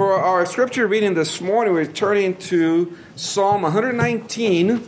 For 0.00 0.14
our 0.14 0.46
scripture 0.46 0.86
reading 0.86 1.12
this 1.12 1.42
morning, 1.42 1.74
we're 1.74 1.84
turning 1.84 2.34
to 2.36 2.96
Psalm 3.16 3.60
119, 3.60 4.82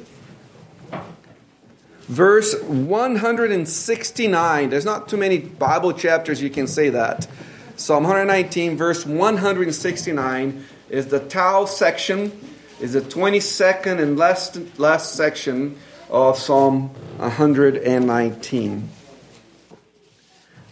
verse 2.05 2.59
169. 2.63 4.71
There's 4.71 4.87
not 4.87 5.11
too 5.11 5.19
many 5.19 5.37
Bible 5.37 5.93
chapters 5.93 6.41
you 6.41 6.49
can 6.49 6.67
say 6.67 6.89
that. 6.89 7.29
Psalm 7.77 8.05
119, 8.05 8.79
verse 8.79 9.05
169 9.05 10.65
is 10.89 11.09
the 11.09 11.21
Tau 11.21 11.67
section, 11.67 12.33
is 12.81 12.95
the 12.95 13.03
22nd 13.03 14.01
and 14.01 14.17
last, 14.17 14.59
last 14.79 15.15
section 15.15 15.77
of 16.09 16.39
Psalm 16.39 16.89
119. 17.19 18.89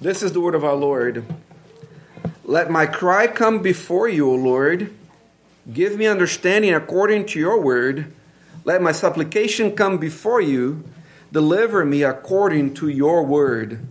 This 0.00 0.22
is 0.22 0.32
the 0.32 0.40
word 0.40 0.54
of 0.54 0.64
our 0.64 0.76
Lord. 0.76 1.26
Let 2.44 2.70
my 2.70 2.86
cry 2.86 3.26
come 3.26 3.60
before 3.60 4.08
you, 4.08 4.30
O 4.30 4.34
Lord. 4.34 4.94
Give 5.72 5.96
me 5.96 6.06
understanding 6.06 6.74
according 6.74 7.26
to 7.26 7.38
your 7.38 7.60
word. 7.60 8.12
Let 8.64 8.82
my 8.82 8.92
supplication 8.92 9.76
come 9.76 9.98
before 9.98 10.40
you. 10.40 10.84
Deliver 11.30 11.84
me 11.84 12.02
according 12.02 12.74
to 12.74 12.88
your 12.88 13.24
word. 13.24 13.86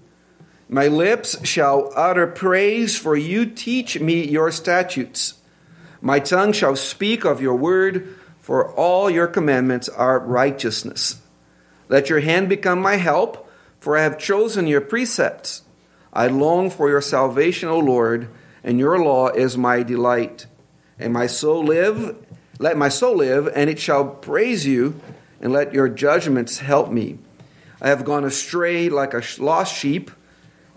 My 0.67 0.87
lips 0.87 1.45
shall 1.47 1.91
utter 1.95 2.27
praise, 2.27 2.97
for 2.97 3.15
you 3.15 3.45
teach 3.45 3.99
me 3.99 4.27
your 4.27 4.51
statutes. 4.51 5.35
My 6.01 6.19
tongue 6.19 6.51
shall 6.51 6.75
speak 6.75 7.25
of 7.25 7.41
your 7.41 7.55
word, 7.55 8.15
for 8.41 8.73
all 8.73 9.09
your 9.09 9.27
commandments 9.27 9.89
are 9.89 10.19
righteousness. 10.19 11.21
Let 11.87 12.09
your 12.09 12.19
hand 12.19 12.49
become 12.49 12.81
my 12.81 12.95
help, 12.95 13.49
for 13.79 13.97
I 13.97 14.03
have 14.03 14.19
chosen 14.19 14.67
your 14.67 14.81
precepts. 14.81 15.61
I 16.11 16.27
long 16.27 16.69
for 16.69 16.89
your 16.89 17.01
salvation, 17.01 17.69
O 17.69 17.77
Lord 17.79 18.27
and 18.63 18.79
your 18.79 18.99
law 18.99 19.29
is 19.29 19.57
my 19.57 19.83
delight. 19.83 20.45
And 20.97 21.13
my 21.13 21.27
soul 21.27 21.63
live, 21.63 22.17
let 22.59 22.77
my 22.77 22.89
soul 22.89 23.15
live, 23.15 23.49
and 23.55 23.69
it 23.69 23.79
shall 23.79 24.05
praise 24.05 24.65
you, 24.65 24.99
and 25.41 25.53
let 25.53 25.73
your 25.73 25.87
judgments 25.87 26.59
help 26.59 26.91
me. 26.91 27.17
I 27.81 27.87
have 27.87 28.03
gone 28.03 28.25
astray 28.25 28.89
like 28.89 29.13
a 29.13 29.23
lost 29.39 29.75
sheep. 29.75 30.11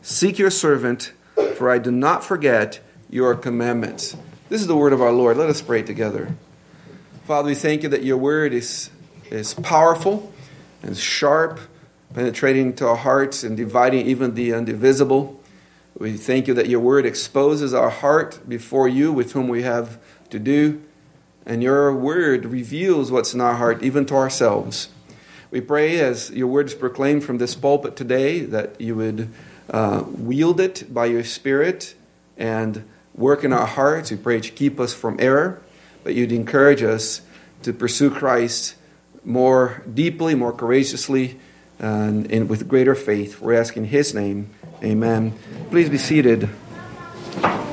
Seek 0.02 0.38
your 0.38 0.50
servant, 0.50 1.12
for 1.56 1.70
I 1.70 1.78
do 1.78 1.90
not 1.90 2.24
forget 2.24 2.80
your 3.10 3.34
commandments. 3.34 4.16
This 4.48 4.60
is 4.60 4.66
the 4.66 4.76
word 4.76 4.92
of 4.92 5.02
our 5.02 5.12
Lord. 5.12 5.36
Let 5.36 5.48
us 5.48 5.60
pray 5.60 5.82
together. 5.82 6.34
Father, 7.24 7.48
we 7.48 7.54
thank 7.54 7.82
you 7.82 7.88
that 7.88 8.04
your 8.04 8.16
word 8.16 8.52
is, 8.52 8.90
is 9.30 9.54
powerful 9.54 10.32
and 10.82 10.96
sharp, 10.96 11.60
penetrating 12.14 12.74
to 12.74 12.88
our 12.88 12.96
hearts 12.96 13.42
and 13.42 13.56
dividing 13.56 14.06
even 14.06 14.34
the 14.34 14.50
indivisible. 14.50 15.41
We 16.02 16.14
thank 16.14 16.48
you 16.48 16.54
that 16.54 16.68
your 16.68 16.80
word 16.80 17.06
exposes 17.06 17.72
our 17.72 17.88
heart 17.88 18.40
before 18.48 18.88
you 18.88 19.12
with 19.12 19.34
whom 19.34 19.46
we 19.46 19.62
have 19.62 20.00
to 20.30 20.40
do, 20.40 20.82
and 21.46 21.62
your 21.62 21.94
word 21.94 22.44
reveals 22.44 23.12
what's 23.12 23.34
in 23.34 23.40
our 23.40 23.54
heart, 23.54 23.84
even 23.84 24.04
to 24.06 24.16
ourselves. 24.16 24.88
We 25.52 25.60
pray 25.60 26.00
as 26.00 26.32
your 26.32 26.48
word 26.48 26.66
is 26.66 26.74
proclaimed 26.74 27.22
from 27.22 27.38
this 27.38 27.54
pulpit 27.54 27.94
today 27.94 28.40
that 28.40 28.80
you 28.80 28.96
would 28.96 29.28
uh, 29.70 30.02
wield 30.08 30.58
it 30.58 30.92
by 30.92 31.06
your 31.06 31.22
spirit 31.22 31.94
and 32.36 32.82
work 33.14 33.44
in 33.44 33.52
our 33.52 33.68
hearts. 33.68 34.10
We 34.10 34.16
pray 34.16 34.40
to 34.40 34.50
keep 34.50 34.80
us 34.80 34.92
from 34.92 35.20
error, 35.20 35.62
but 36.02 36.16
you'd 36.16 36.32
encourage 36.32 36.82
us 36.82 37.20
to 37.62 37.72
pursue 37.72 38.10
Christ 38.10 38.74
more 39.24 39.84
deeply, 39.94 40.34
more 40.34 40.52
courageously, 40.52 41.38
and, 41.78 42.28
and 42.32 42.48
with 42.48 42.66
greater 42.66 42.96
faith. 42.96 43.40
We're 43.40 43.54
asking 43.54 43.84
His 43.84 44.12
name. 44.12 44.50
Amen. 44.82 45.32
Please 45.70 45.88
be 45.88 45.98
seated. 45.98 46.48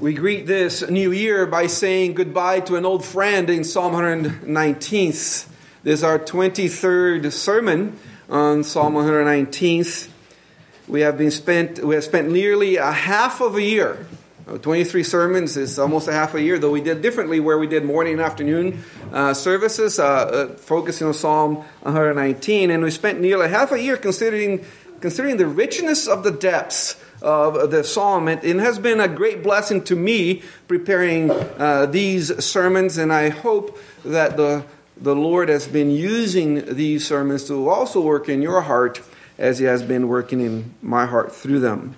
We 0.00 0.14
greet 0.14 0.46
this 0.46 0.88
new 0.88 1.12
year 1.12 1.46
by 1.46 1.66
saying 1.66 2.14
goodbye 2.14 2.60
to 2.60 2.76
an 2.76 2.86
old 2.86 3.04
friend 3.04 3.48
in 3.50 3.64
Psalm 3.64 3.92
119. 3.92 5.08
This 5.08 5.46
is 5.84 6.02
our 6.02 6.18
23rd 6.18 7.30
sermon 7.30 7.98
on 8.28 8.64
Psalm 8.64 8.94
119. 8.94 9.84
We 10.88 11.02
have 11.02 11.16
been 11.16 11.30
spent 11.30 11.84
we 11.84 11.94
have 11.94 12.04
spent 12.04 12.30
nearly 12.30 12.76
a 12.76 12.90
half 12.90 13.40
of 13.40 13.56
a 13.56 13.62
year 13.62 14.06
23 14.58 15.02
sermons 15.02 15.56
is 15.56 15.78
almost 15.78 16.08
a 16.08 16.12
half 16.12 16.34
a 16.34 16.42
year, 16.42 16.58
though 16.58 16.70
we 16.70 16.80
did 16.80 17.02
differently 17.02 17.40
where 17.40 17.58
we 17.58 17.66
did 17.66 17.84
morning 17.84 18.14
and 18.14 18.22
afternoon 18.22 18.82
uh, 19.12 19.32
services, 19.32 19.98
uh, 19.98 20.04
uh, 20.04 20.48
focusing 20.56 21.06
on 21.06 21.14
Psalm 21.14 21.56
119. 21.82 22.70
And 22.70 22.82
we 22.82 22.90
spent 22.90 23.20
nearly 23.20 23.48
half 23.48 23.70
a 23.72 23.80
year 23.80 23.96
considering, 23.96 24.64
considering 25.00 25.36
the 25.36 25.46
richness 25.46 26.08
of 26.08 26.24
the 26.24 26.32
depths 26.32 27.00
of 27.22 27.70
the 27.70 27.84
psalm. 27.84 28.28
It, 28.28 28.42
it 28.42 28.56
has 28.56 28.78
been 28.78 29.00
a 29.00 29.08
great 29.08 29.42
blessing 29.42 29.84
to 29.84 29.96
me 29.96 30.42
preparing 30.68 31.30
uh, 31.30 31.86
these 31.86 32.44
sermons, 32.44 32.98
and 32.98 33.12
I 33.12 33.28
hope 33.28 33.78
that 34.04 34.36
the, 34.36 34.64
the 34.96 35.14
Lord 35.14 35.48
has 35.48 35.68
been 35.68 35.90
using 35.90 36.74
these 36.74 37.06
sermons 37.06 37.44
to 37.48 37.68
also 37.68 38.00
work 38.00 38.28
in 38.28 38.42
your 38.42 38.62
heart 38.62 39.02
as 39.38 39.58
He 39.58 39.66
has 39.66 39.82
been 39.82 40.08
working 40.08 40.40
in 40.40 40.74
my 40.82 41.06
heart 41.06 41.32
through 41.32 41.60
them 41.60 41.94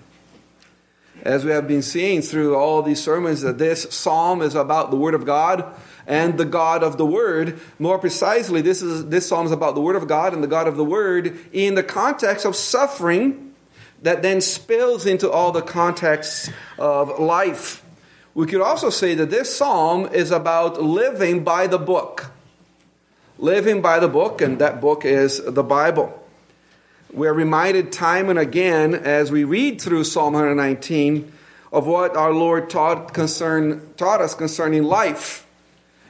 as 1.23 1.45
we 1.45 1.53
have 1.53 1.69
been 1.69 1.83
seeing 1.83 2.21
through 2.21 2.57
all 2.57 2.83
these 2.83 3.03
sermons, 3.03 3.41
that 3.43 3.59
this 3.59 3.87
psalm 3.91 4.43
is 4.43 4.55
about 4.55 4.91
the 4.91 4.97
Word 4.97 5.15
of 5.15 5.25
God 5.25 5.65
and 6.07 6.37
the 6.37 6.45
God 6.45 6.83
of 6.83 6.99
the 6.99 7.07
Word. 7.07 7.61
More 7.79 7.99
precisely, 7.99 8.61
this, 8.61 8.83
is, 8.83 9.07
this 9.07 9.29
psalm 9.29 9.47
is 9.47 9.53
about 9.53 9.75
the 9.75 9.81
Word 9.81 9.97
of 9.97 10.09
God 10.09 10.35
and 10.35 10.43
the 10.43 10.49
God 10.49 10.67
of 10.67 10.77
the 10.77 10.85
Word 10.85 11.39
in 11.53 11.77
the 11.77 11.83
context 11.83 12.45
of 12.45 12.57
suffering 12.57 13.55
that 14.03 14.23
then 14.23 14.41
spills 14.41 15.07
into 15.07 15.31
all 15.31 15.53
the 15.53 15.63
contexts 15.63 16.51
of 16.77 17.21
life. 17.21 17.85
We 18.35 18.47
could 18.47 18.61
also 18.61 18.91
say 18.91 19.15
that 19.15 19.31
this 19.31 19.55
psalm 19.55 20.09
is 20.13 20.31
about 20.31 20.83
living 20.83 21.45
by 21.45 21.69
the 21.69 21.79
book. 21.79 22.33
Living 23.39 23.81
by 23.81 23.99
the 23.99 24.09
book, 24.09 24.41
and 24.41 24.59
that 24.59 24.81
book 24.81 25.05
is 25.05 25.43
the 25.45 25.63
Bible. 25.63 26.19
We're 27.13 27.35
reminded 27.35 27.93
time 27.93 28.31
and 28.31 28.39
again 28.39 28.95
as 28.95 29.31
we 29.31 29.45
read 29.45 29.83
through 29.83 30.05
Psalm 30.05 30.33
119 30.33 31.31
of 31.71 31.87
what 31.87 32.17
our 32.17 32.33
Lord 32.33 32.71
taught, 32.71 33.13
concern, 33.13 33.93
taught 33.99 34.23
us 34.23 34.35
concerning 34.35 34.85
life. 34.85 35.47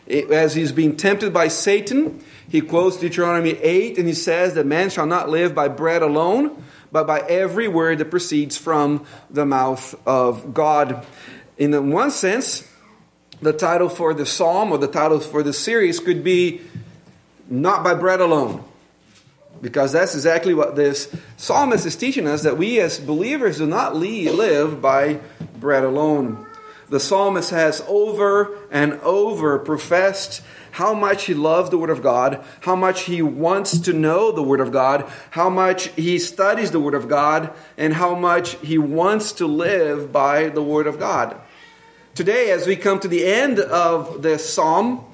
As 0.06 0.54
he's 0.54 0.70
being 0.70 0.96
tempted 0.96 1.32
by 1.32 1.48
Satan, 1.48 2.24
he 2.48 2.60
quotes 2.60 2.98
Deuteronomy 2.98 3.50
8 3.50 3.98
and 3.98 4.06
he 4.06 4.14
says 4.14 4.54
that 4.54 4.64
man 4.64 4.90
shall 4.90 5.06
not 5.06 5.28
live 5.28 5.56
by 5.56 5.66
bread 5.66 6.02
alone, 6.02 6.62
but 6.92 7.04
by 7.04 7.18
every 7.22 7.66
word 7.66 7.98
that 7.98 8.08
proceeds 8.08 8.56
from 8.56 9.04
the 9.28 9.44
mouth 9.44 9.96
of 10.06 10.54
God. 10.54 11.04
In 11.58 11.90
one 11.90 12.12
sense, 12.12 12.68
the 13.40 13.52
title 13.52 13.88
for 13.88 14.14
the 14.14 14.24
psalm 14.24 14.70
or 14.70 14.78
the 14.78 14.86
title 14.86 15.18
for 15.18 15.42
the 15.42 15.52
series 15.52 15.98
could 15.98 16.22
be 16.22 16.60
Not 17.48 17.82
by 17.82 17.94
Bread 17.94 18.20
Alone 18.20 18.62
because 19.62 19.92
that's 19.92 20.14
exactly 20.14 20.52
what 20.52 20.76
this 20.76 21.14
psalmist 21.36 21.86
is 21.86 21.96
teaching 21.96 22.26
us 22.26 22.42
that 22.42 22.58
we 22.58 22.80
as 22.80 22.98
believers 22.98 23.58
do 23.58 23.66
not 23.66 23.96
live 23.96 24.82
by 24.82 25.20
bread 25.58 25.84
alone. 25.84 26.44
The 26.88 27.00
psalmist 27.00 27.50
has 27.50 27.82
over 27.88 28.58
and 28.70 28.94
over 29.00 29.58
professed 29.58 30.42
how 30.72 30.94
much 30.94 31.24
he 31.24 31.34
loves 31.34 31.70
the 31.70 31.78
Word 31.78 31.90
of 31.90 32.02
God, 32.02 32.44
how 32.62 32.74
much 32.74 33.02
he 33.02 33.22
wants 33.22 33.78
to 33.78 33.92
know 33.92 34.32
the 34.32 34.42
Word 34.42 34.60
of 34.60 34.72
God, 34.72 35.10
how 35.30 35.48
much 35.48 35.88
he 35.88 36.18
studies 36.18 36.70
the 36.70 36.80
Word 36.80 36.94
of 36.94 37.08
God, 37.08 37.52
and 37.78 37.94
how 37.94 38.14
much 38.14 38.56
he 38.60 38.78
wants 38.78 39.32
to 39.32 39.46
live 39.46 40.12
by 40.12 40.48
the 40.48 40.62
Word 40.62 40.86
of 40.86 40.98
God. 40.98 41.38
Today, 42.14 42.50
as 42.50 42.66
we 42.66 42.76
come 42.76 43.00
to 43.00 43.08
the 43.08 43.24
end 43.24 43.58
of 43.58 44.22
this 44.22 44.52
psalm, 44.52 45.04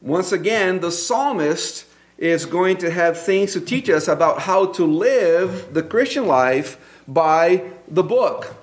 once 0.00 0.32
again, 0.32 0.80
the 0.80 0.92
psalmist 0.92 1.84
is 2.22 2.46
going 2.46 2.76
to 2.76 2.88
have 2.88 3.20
things 3.20 3.52
to 3.52 3.60
teach 3.60 3.90
us 3.90 4.06
about 4.06 4.38
how 4.38 4.66
to 4.66 4.86
live 4.86 5.74
the 5.74 5.82
Christian 5.82 6.24
life 6.24 7.02
by 7.08 7.60
the 7.88 8.04
book. 8.04 8.54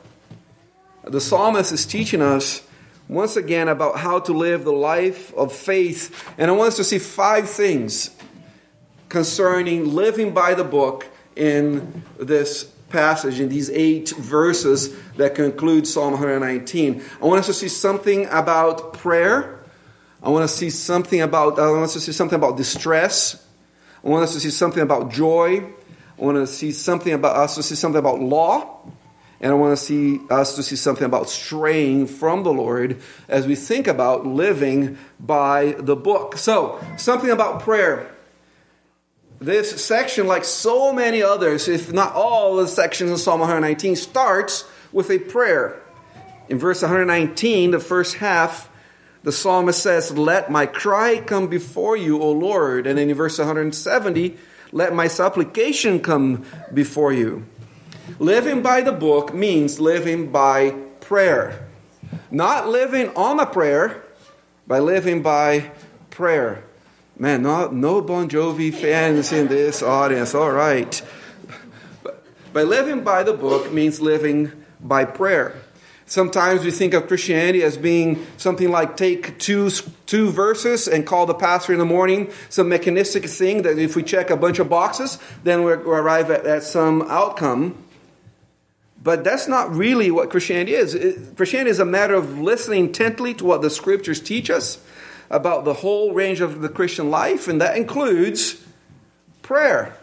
The 1.03 1.19
psalmist 1.19 1.73
is 1.73 1.85
teaching 1.85 2.21
us 2.21 2.65
once 3.09 3.35
again 3.35 3.67
about 3.67 3.99
how 3.99 4.19
to 4.21 4.31
live 4.31 4.63
the 4.63 4.71
life 4.71 5.33
of 5.33 5.53
faith. 5.53 6.33
And 6.37 6.49
I 6.49 6.53
want 6.53 6.69
us 6.69 6.77
to 6.77 6.85
see 6.85 6.99
five 6.99 7.49
things 7.49 8.11
concerning 9.09 9.93
living 9.93 10.33
by 10.33 10.53
the 10.53 10.63
book 10.63 11.05
in 11.35 12.03
this 12.17 12.63
passage, 12.63 13.41
in 13.41 13.49
these 13.49 13.69
eight 13.71 14.11
verses 14.11 14.97
that 15.17 15.35
conclude 15.35 15.85
Psalm 15.85 16.13
119. 16.13 17.03
I 17.21 17.25
want 17.25 17.39
us 17.39 17.47
to 17.47 17.53
see 17.53 17.67
something 17.67 18.25
about 18.27 18.93
prayer. 18.93 19.59
I 20.23 20.29
want 20.29 20.49
to 20.49 20.55
see 20.55 20.69
something 20.69 21.19
about 21.19 21.59
I 21.59 21.69
want 21.71 21.83
us 21.83 21.93
to 21.93 21.99
see 21.99 22.13
something 22.13 22.37
about 22.37 22.55
distress. 22.55 23.45
I 24.03 24.07
want 24.07 24.23
us 24.23 24.33
to 24.33 24.39
see 24.39 24.49
something 24.49 24.81
about 24.81 25.11
joy. 25.11 25.63
I 26.19 26.21
want 26.21 26.37
to 26.37 26.47
see 26.47 26.71
something 26.71 27.13
about 27.13 27.35
us 27.35 27.55
to 27.55 27.63
see 27.63 27.75
something 27.75 27.99
about 27.99 28.19
law. 28.19 28.79
And 29.41 29.51
I 29.51 29.55
want 29.55 29.77
to 29.77 29.83
see 29.83 30.19
us 30.29 30.55
to 30.55 30.63
see 30.63 30.75
something 30.75 31.05
about 31.05 31.29
straying 31.29 32.07
from 32.07 32.43
the 32.43 32.51
Lord 32.51 33.01
as 33.27 33.47
we 33.47 33.55
think 33.55 33.87
about 33.87 34.25
living 34.25 34.97
by 35.19 35.75
the 35.79 35.95
book. 35.95 36.37
So, 36.37 36.83
something 36.97 37.29
about 37.29 37.61
prayer. 37.61 38.13
This 39.39 39.83
section, 39.83 40.27
like 40.27 40.43
so 40.43 40.91
many 40.91 41.23
others, 41.23 41.69
if 41.69 41.93
not 41.93 42.13
all 42.13 42.57
the 42.57 42.67
sections 42.67 43.11
of 43.11 43.19
Psalm 43.21 43.39
119, 43.39 43.95
starts 43.95 44.65
with 44.91 45.09
a 45.09 45.19
prayer. 45.19 45.81
In 46.49 46.59
verse 46.59 46.81
119, 46.81 47.71
the 47.71 47.79
first 47.79 48.15
half, 48.15 48.68
the 49.23 49.31
psalmist 49.31 49.81
says, 49.81 50.17
Let 50.17 50.51
my 50.51 50.65
cry 50.65 51.21
come 51.21 51.47
before 51.47 51.97
you, 51.97 52.21
O 52.21 52.31
Lord. 52.31 52.87
And 52.87 52.97
in 52.97 53.13
verse 53.13 53.37
170, 53.37 54.37
let 54.71 54.93
my 54.93 55.07
supplication 55.07 55.99
come 55.99 56.45
before 56.73 57.11
you. 57.11 57.45
Living 58.17 58.61
by 58.61 58.81
the 58.81 58.91
book 58.91 59.33
means 59.33 59.79
living 59.79 60.31
by 60.31 60.71
prayer. 61.01 61.67
Not 62.31 62.67
living 62.67 63.09
on 63.15 63.39
a 63.39 63.45
prayer, 63.45 64.03
by 64.67 64.79
living 64.79 65.21
by 65.21 65.71
prayer. 66.09 66.63
Man, 67.17 67.43
no, 67.43 67.69
no 67.69 68.01
Bon 68.01 68.29
Jovi 68.29 68.73
fans 68.73 69.31
in 69.31 69.47
this 69.47 69.83
audience. 69.83 70.33
All 70.33 70.51
right. 70.51 71.01
By 72.53 72.63
living 72.63 73.03
by 73.03 73.23
the 73.23 73.33
book 73.33 73.71
means 73.71 73.99
living 73.99 74.51
by 74.79 75.05
prayer. 75.05 75.55
Sometimes 76.09 76.63
we 76.63 76.71
think 76.71 76.95
of 76.95 77.07
Christianity 77.07 77.61
as 77.61 77.77
being 77.77 78.25
something 78.37 78.71
like 78.71 78.97
take 78.97 79.37
two, 79.37 79.69
two 80.07 80.31
verses 80.31 80.87
and 80.87 81.05
call 81.05 81.27
the 81.27 81.35
pastor 81.35 81.71
in 81.71 81.77
the 81.77 81.85
morning, 81.85 82.31
some 82.49 82.67
mechanistic 82.67 83.25
thing 83.25 83.61
that 83.61 83.77
if 83.77 83.95
we 83.95 84.01
check 84.01 84.31
a 84.31 84.35
bunch 84.35 84.57
of 84.57 84.67
boxes, 84.69 85.19
then 85.43 85.61
we 85.61 85.71
arrive 85.71 86.31
at, 86.31 86.47
at 86.47 86.63
some 86.63 87.03
outcome. 87.03 87.77
But 89.03 89.23
that's 89.23 89.47
not 89.47 89.71
really 89.71 90.09
what 90.09 90.31
Christianity 90.31 90.73
is. 90.73 90.95
It, 90.95 91.37
Christianity 91.37 91.69
is 91.69 91.79
a 91.79 91.85
matter 91.85 92.15
of 92.15 92.39
listening 92.39 92.85
intently 92.85 93.35
to 93.35 93.45
what 93.45 93.61
the 93.61 93.69
scriptures 93.69 94.19
teach 94.19 94.49
us 94.49 94.83
about 95.29 95.63
the 95.63 95.75
whole 95.75 96.15
range 96.15 96.41
of 96.41 96.61
the 96.61 96.69
Christian 96.69 97.11
life, 97.11 97.47
and 97.47 97.61
that 97.61 97.77
includes 97.77 98.65
prayer. 99.43 99.95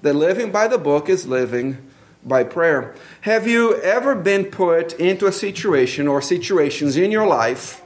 That 0.00 0.14
living 0.14 0.50
by 0.50 0.66
the 0.66 0.78
book 0.78 1.10
is 1.10 1.26
living 1.26 1.89
by 2.24 2.44
prayer. 2.44 2.94
Have 3.22 3.46
you 3.46 3.80
ever 3.80 4.14
been 4.14 4.44
put 4.46 4.92
into 4.94 5.26
a 5.26 5.32
situation 5.32 6.06
or 6.06 6.20
situations 6.20 6.96
in 6.96 7.10
your 7.10 7.26
life 7.26 7.82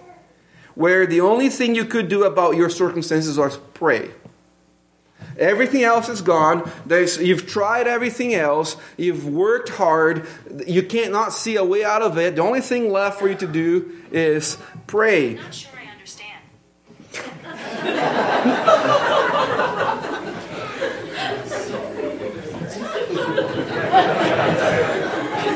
where 0.74 1.06
the 1.06 1.20
only 1.20 1.48
thing 1.48 1.74
you 1.74 1.84
could 1.84 2.08
do 2.08 2.24
about 2.24 2.56
your 2.56 2.70
circumstances 2.70 3.38
was 3.38 3.58
pray? 3.74 4.10
Everything 5.38 5.82
else 5.82 6.08
is 6.08 6.20
gone. 6.20 6.70
There's, 6.86 7.18
you've 7.18 7.46
tried 7.46 7.88
everything 7.88 8.34
else. 8.34 8.76
You've 8.96 9.26
worked 9.26 9.68
hard. 9.70 10.26
You 10.66 10.82
can't 10.82 11.12
not 11.12 11.32
see 11.32 11.56
a 11.56 11.64
way 11.64 11.82
out 11.84 12.02
of 12.02 12.18
it. 12.18 12.36
The 12.36 12.42
only 12.42 12.60
thing 12.60 12.90
left 12.90 13.18
for 13.18 13.28
you 13.28 13.34
to 13.36 13.46
do 13.46 13.92
is 14.12 14.58
pray. 14.86 15.34
Not 15.34 15.54
sure 15.54 15.72
I 15.76 15.86
understand. 15.92 16.40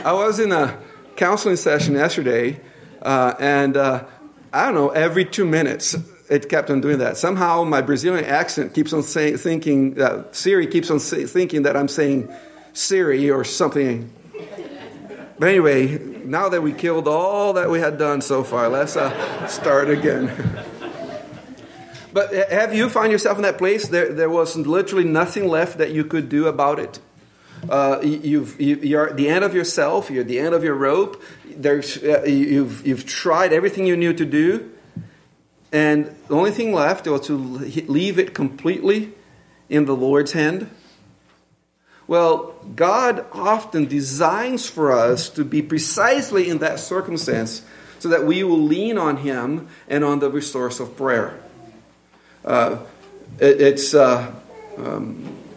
I 0.04 0.12
was 0.12 0.38
in 0.38 0.52
a 0.52 0.78
counseling 1.16 1.56
session 1.56 1.94
yesterday, 1.94 2.60
uh, 3.02 3.34
and 3.40 3.76
uh, 3.76 4.04
I 4.52 4.66
don't 4.66 4.74
know, 4.74 4.90
every 4.90 5.24
two 5.24 5.44
minutes 5.44 5.96
it 6.30 6.48
kept 6.48 6.70
on 6.70 6.80
doing 6.80 6.98
that. 6.98 7.16
Somehow 7.16 7.64
my 7.64 7.80
Brazilian 7.80 8.24
accent 8.24 8.74
keeps 8.74 8.92
on 8.92 9.02
say, 9.02 9.36
thinking, 9.36 10.00
uh, 10.00 10.24
Siri 10.30 10.66
keeps 10.66 10.90
on 10.90 11.00
say, 11.00 11.26
thinking 11.26 11.62
that 11.62 11.76
I'm 11.76 11.88
saying 11.88 12.32
Siri 12.72 13.30
or 13.30 13.44
something. 13.44 14.12
But 15.38 15.48
anyway, 15.48 15.98
now 16.24 16.48
that 16.48 16.62
we 16.62 16.72
killed 16.72 17.08
all 17.08 17.52
that 17.54 17.70
we 17.70 17.80
had 17.80 17.98
done 17.98 18.20
so 18.20 18.44
far, 18.44 18.68
let's 18.68 18.96
uh, 18.96 19.46
start 19.46 19.90
again. 19.90 20.30
but 22.12 22.32
have 22.50 22.74
you 22.74 22.88
found 22.88 23.10
yourself 23.10 23.36
in 23.36 23.42
that 23.42 23.58
place? 23.58 23.88
There, 23.88 24.12
there 24.12 24.30
was 24.30 24.56
literally 24.56 25.04
nothing 25.04 25.48
left 25.48 25.78
that 25.78 25.90
you 25.90 26.04
could 26.04 26.28
do 26.28 26.46
about 26.46 26.78
it. 26.78 27.00
Uh, 27.68 28.00
you've, 28.02 28.60
you, 28.60 28.98
are 28.98 29.12
the 29.12 29.28
end 29.28 29.44
of 29.44 29.54
yourself. 29.54 30.10
You're 30.10 30.24
the 30.24 30.38
end 30.38 30.54
of 30.54 30.62
your 30.62 30.74
rope. 30.74 31.22
There's, 31.44 31.96
uh, 32.02 32.24
you've, 32.24 32.86
you've 32.86 33.06
tried 33.06 33.52
everything 33.52 33.86
you 33.86 33.96
knew 33.96 34.12
to 34.12 34.24
do, 34.24 34.70
and 35.72 36.14
the 36.28 36.34
only 36.34 36.50
thing 36.50 36.72
left 36.72 37.06
was 37.06 37.26
to 37.26 37.36
leave 37.36 38.18
it 38.18 38.34
completely 38.34 39.12
in 39.68 39.84
the 39.84 39.94
Lord's 39.94 40.32
hand. 40.32 40.70
Well, 42.06 42.54
God 42.74 43.26
often 43.32 43.86
designs 43.86 44.68
for 44.68 44.92
us 44.92 45.28
to 45.30 45.44
be 45.44 45.60
precisely 45.60 46.48
in 46.48 46.58
that 46.58 46.78
circumstance 46.78 47.62
so 47.98 48.08
that 48.08 48.24
we 48.24 48.42
will 48.44 48.62
lean 48.62 48.96
on 48.96 49.18
Him 49.18 49.68
and 49.88 50.04
on 50.04 50.20
the 50.20 50.30
resource 50.30 50.80
of 50.80 50.96
prayer. 50.96 51.38
Uh, 52.44 52.78
it, 53.38 53.60
it's. 53.60 53.94
Uh, 53.94 54.34
um, 54.78 55.47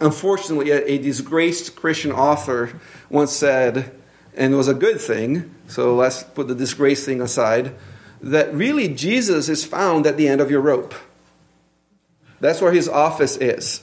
unfortunately, 0.00 0.70
a, 0.70 0.84
a, 0.84 0.98
disgraced 0.98 1.76
Christian 1.76 2.12
author 2.12 2.80
once 3.08 3.32
said, 3.32 3.92
and 4.34 4.54
it 4.54 4.56
was 4.56 4.68
a 4.68 4.74
good 4.74 5.00
thing, 5.00 5.54
so 5.68 5.94
let's 5.94 6.22
put 6.22 6.48
the 6.48 6.54
disgrace 6.54 7.04
thing 7.04 7.20
aside, 7.20 7.74
that 8.22 8.52
really 8.54 8.88
Jesus 8.88 9.48
is 9.48 9.64
found 9.64 10.06
at 10.06 10.16
the 10.16 10.28
end 10.28 10.40
of 10.40 10.50
your 10.50 10.60
rope. 10.60 10.94
That's 12.40 12.60
where 12.60 12.72
his 12.72 12.88
office 12.88 13.36
is. 13.36 13.82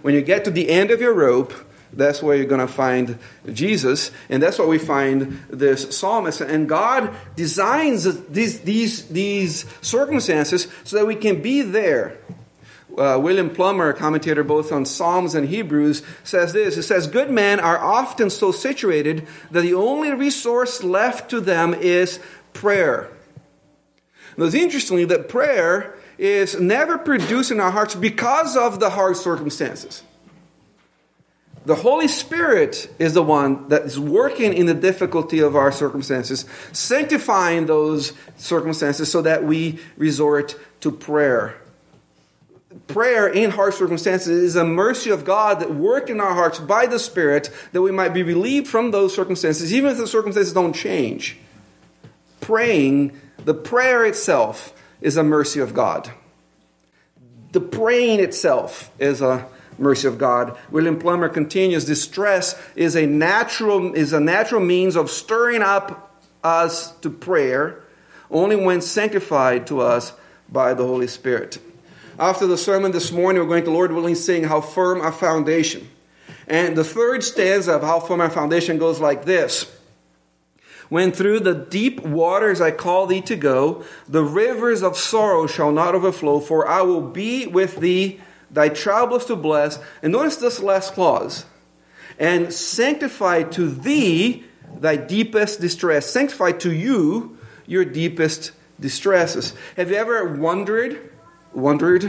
When 0.00 0.14
you 0.14 0.22
get 0.22 0.44
to 0.44 0.50
the 0.50 0.68
end 0.68 0.90
of 0.90 1.00
your 1.00 1.14
rope, 1.14 1.52
that's 1.92 2.22
where 2.22 2.34
you're 2.36 2.46
going 2.46 2.66
to 2.66 2.72
find 2.72 3.18
Jesus, 3.52 4.10
and 4.30 4.42
that's 4.42 4.58
where 4.58 4.66
we 4.66 4.78
find 4.78 5.42
this 5.50 5.96
psalmist. 5.96 6.40
And 6.40 6.68
God 6.68 7.14
designs 7.36 8.04
these, 8.28 8.60
these, 8.60 9.08
these 9.08 9.66
circumstances 9.82 10.68
so 10.84 10.96
that 10.96 11.06
we 11.06 11.14
can 11.14 11.42
be 11.42 11.60
there 11.60 12.16
uh, 12.98 13.18
William 13.18 13.50
Plumer, 13.50 13.88
a 13.88 13.94
commentator 13.94 14.44
both 14.44 14.72
on 14.72 14.84
Psalms 14.84 15.34
and 15.34 15.48
Hebrews, 15.48 16.02
says 16.24 16.52
this. 16.52 16.76
It 16.76 16.82
says, 16.82 17.06
Good 17.06 17.30
men 17.30 17.60
are 17.60 17.78
often 17.78 18.30
so 18.30 18.52
situated 18.52 19.26
that 19.50 19.62
the 19.62 19.74
only 19.74 20.12
resource 20.12 20.82
left 20.82 21.30
to 21.30 21.40
them 21.40 21.74
is 21.74 22.20
prayer. 22.52 23.08
Now, 24.36 24.46
it's 24.46 24.54
interestingly 24.54 25.04
that 25.06 25.28
prayer 25.28 25.98
is 26.18 26.60
never 26.60 26.98
produced 26.98 27.50
in 27.50 27.60
our 27.60 27.70
hearts 27.70 27.94
because 27.94 28.56
of 28.56 28.80
the 28.80 28.90
hard 28.90 29.16
circumstances. 29.16 30.02
The 31.64 31.76
Holy 31.76 32.08
Spirit 32.08 32.90
is 32.98 33.14
the 33.14 33.22
one 33.22 33.68
that 33.68 33.82
is 33.82 33.98
working 33.98 34.52
in 34.52 34.66
the 34.66 34.74
difficulty 34.74 35.38
of 35.38 35.54
our 35.54 35.70
circumstances, 35.70 36.44
sanctifying 36.72 37.66
those 37.66 38.12
circumstances 38.36 39.10
so 39.10 39.22
that 39.22 39.44
we 39.44 39.78
resort 39.96 40.58
to 40.80 40.90
prayer 40.90 41.61
prayer 42.86 43.28
in 43.28 43.50
hard 43.50 43.74
circumstances 43.74 44.28
is 44.28 44.56
a 44.56 44.64
mercy 44.64 45.10
of 45.10 45.24
God 45.24 45.60
that 45.60 45.74
worked 45.74 46.10
in 46.10 46.20
our 46.20 46.34
hearts 46.34 46.58
by 46.58 46.86
the 46.86 46.98
Spirit 46.98 47.50
that 47.72 47.82
we 47.82 47.90
might 47.90 48.14
be 48.14 48.22
relieved 48.22 48.68
from 48.68 48.90
those 48.90 49.14
circumstances, 49.14 49.72
even 49.72 49.90
if 49.90 49.98
the 49.98 50.06
circumstances 50.06 50.52
don't 50.52 50.74
change. 50.74 51.38
Praying, 52.40 53.18
the 53.44 53.54
prayer 53.54 54.04
itself 54.04 54.72
is 55.00 55.16
a 55.16 55.22
mercy 55.22 55.60
of 55.60 55.74
God. 55.74 56.10
The 57.52 57.60
praying 57.60 58.20
itself 58.20 58.90
is 58.98 59.20
a 59.20 59.46
mercy 59.78 60.08
of 60.08 60.18
God. 60.18 60.56
William 60.70 60.98
Plumer 60.98 61.28
continues, 61.28 61.84
distress 61.84 62.60
is 62.76 62.96
a 62.96 63.06
natural 63.06 63.94
is 63.94 64.12
a 64.12 64.20
natural 64.20 64.60
means 64.60 64.96
of 64.96 65.10
stirring 65.10 65.62
up 65.62 66.16
us 66.42 66.92
to 67.00 67.10
prayer 67.10 67.82
only 68.30 68.56
when 68.56 68.80
sanctified 68.80 69.66
to 69.66 69.80
us 69.80 70.12
by 70.48 70.74
the 70.74 70.86
Holy 70.86 71.06
Spirit. 71.06 71.58
After 72.18 72.46
the 72.46 72.58
sermon 72.58 72.92
this 72.92 73.10
morning, 73.10 73.42
we're 73.42 73.48
going 73.48 73.64
to, 73.64 73.70
Lord 73.70 73.92
willing, 73.92 74.14
sing 74.14 74.44
How 74.44 74.60
Firm 74.60 75.00
Our 75.00 75.12
Foundation. 75.12 75.88
And 76.46 76.76
the 76.76 76.84
third 76.84 77.24
stanza 77.24 77.72
of 77.72 77.82
How 77.82 78.00
Firm 78.00 78.20
Our 78.20 78.30
Foundation 78.30 78.78
goes 78.78 79.00
like 79.00 79.24
this 79.24 79.74
When 80.90 81.10
through 81.10 81.40
the 81.40 81.54
deep 81.54 82.00
waters 82.00 82.60
I 82.60 82.70
call 82.70 83.06
thee 83.06 83.22
to 83.22 83.36
go, 83.36 83.84
the 84.06 84.22
rivers 84.22 84.82
of 84.82 84.98
sorrow 84.98 85.46
shall 85.46 85.72
not 85.72 85.94
overflow, 85.94 86.40
for 86.40 86.68
I 86.68 86.82
will 86.82 87.00
be 87.00 87.46
with 87.46 87.76
thee, 87.76 88.20
thy 88.50 88.68
troubles 88.68 89.24
to 89.26 89.36
bless. 89.36 89.78
And 90.02 90.12
notice 90.12 90.36
this 90.36 90.60
last 90.60 90.92
clause 90.92 91.46
and 92.18 92.52
sanctify 92.52 93.44
to 93.44 93.70
thee 93.70 94.44
thy 94.78 94.96
deepest 94.96 95.62
distress. 95.62 96.10
Sanctify 96.10 96.52
to 96.52 96.72
you 96.72 97.38
your 97.66 97.86
deepest 97.86 98.52
distresses. 98.78 99.54
Have 99.76 99.90
you 99.90 99.96
ever 99.96 100.34
wondered? 100.34 101.11
Wondered? 101.54 102.04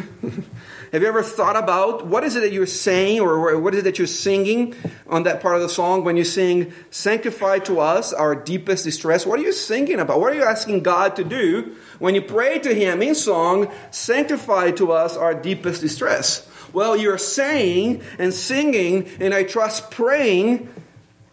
Have 0.91 1.01
you 1.01 1.07
ever 1.07 1.23
thought 1.23 1.55
about 1.55 2.05
what 2.05 2.23
is 2.23 2.35
it 2.35 2.41
that 2.41 2.53
you're 2.53 2.65
saying 2.65 3.19
or 3.19 3.59
what 3.59 3.73
is 3.73 3.81
it 3.81 3.83
that 3.83 3.97
you're 3.97 4.07
singing 4.07 4.75
on 5.07 5.23
that 5.23 5.41
part 5.41 5.55
of 5.55 5.61
the 5.61 5.69
song 5.69 6.03
when 6.03 6.17
you 6.17 6.23
sing, 6.23 6.73
Sanctify 6.91 7.59
to 7.59 7.79
us 7.79 8.13
our 8.13 8.35
deepest 8.35 8.83
distress? 8.83 9.25
What 9.25 9.39
are 9.39 9.43
you 9.43 9.51
singing 9.51 9.99
about? 9.99 10.19
What 10.19 10.31
are 10.33 10.35
you 10.35 10.43
asking 10.43 10.83
God 10.83 11.15
to 11.15 11.23
do 11.23 11.75
when 11.99 12.15
you 12.15 12.21
pray 12.21 12.59
to 12.59 12.73
Him 12.73 13.01
in 13.01 13.15
song, 13.15 13.71
Sanctify 13.91 14.71
to 14.71 14.91
us 14.91 15.17
our 15.17 15.33
deepest 15.33 15.81
distress? 15.81 16.47
Well, 16.71 16.97
you're 16.97 17.17
saying 17.17 18.01
and 18.17 18.33
singing, 18.33 19.09
and 19.19 19.33
I 19.33 19.43
trust 19.43 19.91
praying 19.91 20.69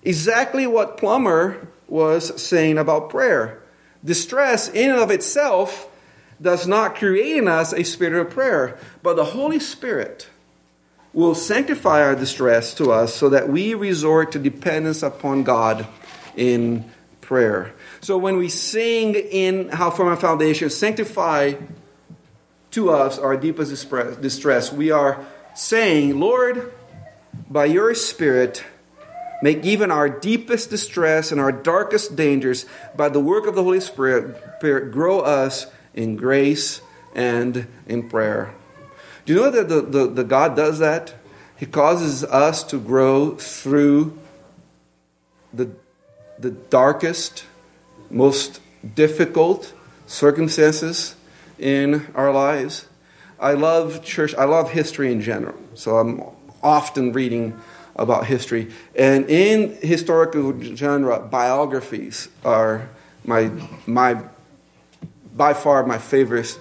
exactly 0.02 0.66
what 0.66 0.96
Plumer 0.96 1.68
was 1.86 2.40
saying 2.42 2.78
about 2.78 3.10
prayer. 3.10 3.62
Distress 4.04 4.68
in 4.68 4.90
and 4.90 5.00
of 5.00 5.10
itself 5.10 5.89
does 6.40 6.66
not 6.66 6.96
create 6.96 7.36
in 7.36 7.48
us 7.48 7.72
a 7.72 7.84
spirit 7.84 8.18
of 8.18 8.30
prayer, 8.30 8.78
but 9.02 9.16
the 9.16 9.24
Holy 9.24 9.60
Spirit 9.60 10.28
will 11.12 11.34
sanctify 11.34 12.02
our 12.02 12.14
distress 12.14 12.72
to 12.74 12.92
us 12.92 13.14
so 13.14 13.28
that 13.30 13.48
we 13.48 13.74
resort 13.74 14.32
to 14.32 14.38
dependence 14.38 15.02
upon 15.02 15.42
God 15.42 15.86
in 16.36 16.84
prayer. 17.20 17.72
So 18.00 18.16
when 18.16 18.38
we 18.38 18.48
sing 18.48 19.14
in 19.14 19.68
How 19.68 19.90
Firm 19.90 20.08
Our 20.08 20.16
Foundation, 20.16 20.70
sanctify 20.70 21.54
to 22.70 22.90
us 22.90 23.18
our 23.18 23.36
deepest 23.36 23.90
distress, 24.22 24.72
we 24.72 24.92
are 24.92 25.26
saying, 25.54 26.18
Lord, 26.18 26.72
by 27.50 27.64
your 27.66 27.94
Spirit, 27.94 28.64
make 29.42 29.64
even 29.64 29.90
our 29.90 30.08
deepest 30.08 30.70
distress 30.70 31.32
and 31.32 31.40
our 31.40 31.52
darkest 31.52 32.14
dangers, 32.14 32.64
by 32.96 33.08
the 33.08 33.20
work 33.20 33.46
of 33.46 33.56
the 33.56 33.62
Holy 33.64 33.80
Spirit 33.80 34.60
grow 34.92 35.20
us 35.20 35.66
in 35.94 36.16
grace 36.16 36.80
and 37.14 37.66
in 37.86 38.08
prayer. 38.08 38.54
Do 39.24 39.34
you 39.34 39.40
know 39.40 39.50
that 39.50 39.68
the, 39.68 39.80
the, 39.82 40.06
the 40.06 40.24
God 40.24 40.56
does 40.56 40.78
that? 40.78 41.14
He 41.56 41.66
causes 41.66 42.24
us 42.24 42.64
to 42.64 42.78
grow 42.78 43.34
through 43.34 44.18
the, 45.52 45.70
the 46.38 46.50
darkest, 46.50 47.44
most 48.10 48.60
difficult 48.94 49.72
circumstances 50.06 51.16
in 51.58 52.06
our 52.14 52.32
lives. 52.32 52.86
I 53.38 53.52
love 53.52 54.04
church, 54.04 54.34
I 54.34 54.44
love 54.44 54.70
history 54.70 55.12
in 55.12 55.20
general. 55.20 55.58
So 55.74 55.98
I'm 55.98 56.22
often 56.62 57.12
reading 57.12 57.58
about 57.96 58.26
history. 58.26 58.72
And 58.96 59.28
in 59.28 59.76
historical 59.82 60.58
genre, 60.62 61.20
biographies 61.20 62.28
are 62.44 62.88
my, 63.24 63.50
my 63.86 64.22
by 65.40 65.54
far 65.54 65.86
my 65.86 65.96
favorite, 65.96 66.58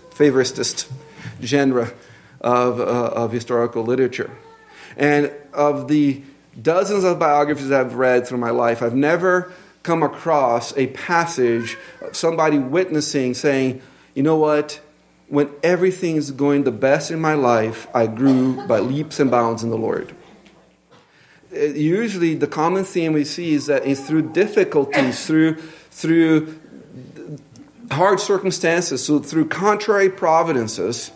genre 1.43 1.91
of, 2.39 2.79
uh, 2.79 2.83
of 2.83 3.29
historical 3.29 3.83
literature. 3.83 4.31
And 4.95 5.33
of 5.51 5.89
the 5.89 6.21
dozens 6.62 7.03
of 7.03 7.19
biographies 7.19 7.74
I've 7.74 7.95
read 7.95 8.25
through 8.25 8.38
my 8.38 8.51
life, 8.51 8.81
I've 8.81 8.95
never 8.95 9.51
come 9.83 10.01
across 10.01 10.71
a 10.77 10.88
passage 10.88 11.77
of 12.00 12.15
somebody 12.15 12.57
witnessing 12.57 13.33
saying, 13.33 13.81
you 14.15 14.24
know 14.24 14.38
what? 14.38 14.79
When 15.27 15.51
everything 15.62 16.15
is 16.15 16.31
going 16.31 16.63
the 16.63 16.71
best 16.71 17.12
in 17.12 17.19
my 17.19 17.33
life, 17.33 17.86
I 17.93 18.07
grew 18.07 18.65
by 18.65 18.79
leaps 18.79 19.19
and 19.19 19.29
bounds 19.29 19.62
in 19.62 19.71
the 19.71 19.77
Lord. 19.77 20.15
Uh, 21.53 21.59
usually, 21.65 22.33
the 22.33 22.48
common 22.48 22.86
theme 22.86 23.12
we 23.12 23.25
see 23.25 23.51
is 23.51 23.65
that 23.65 23.86
it's 23.86 24.00
through 24.07 24.31
difficulties, 24.31 25.25
through, 25.27 25.55
through 25.91 26.57
hard 27.91 28.19
circumstances, 28.19 29.05
so 29.05 29.19
through 29.19 29.48
contrary 29.50 30.10
providences, 30.10 31.12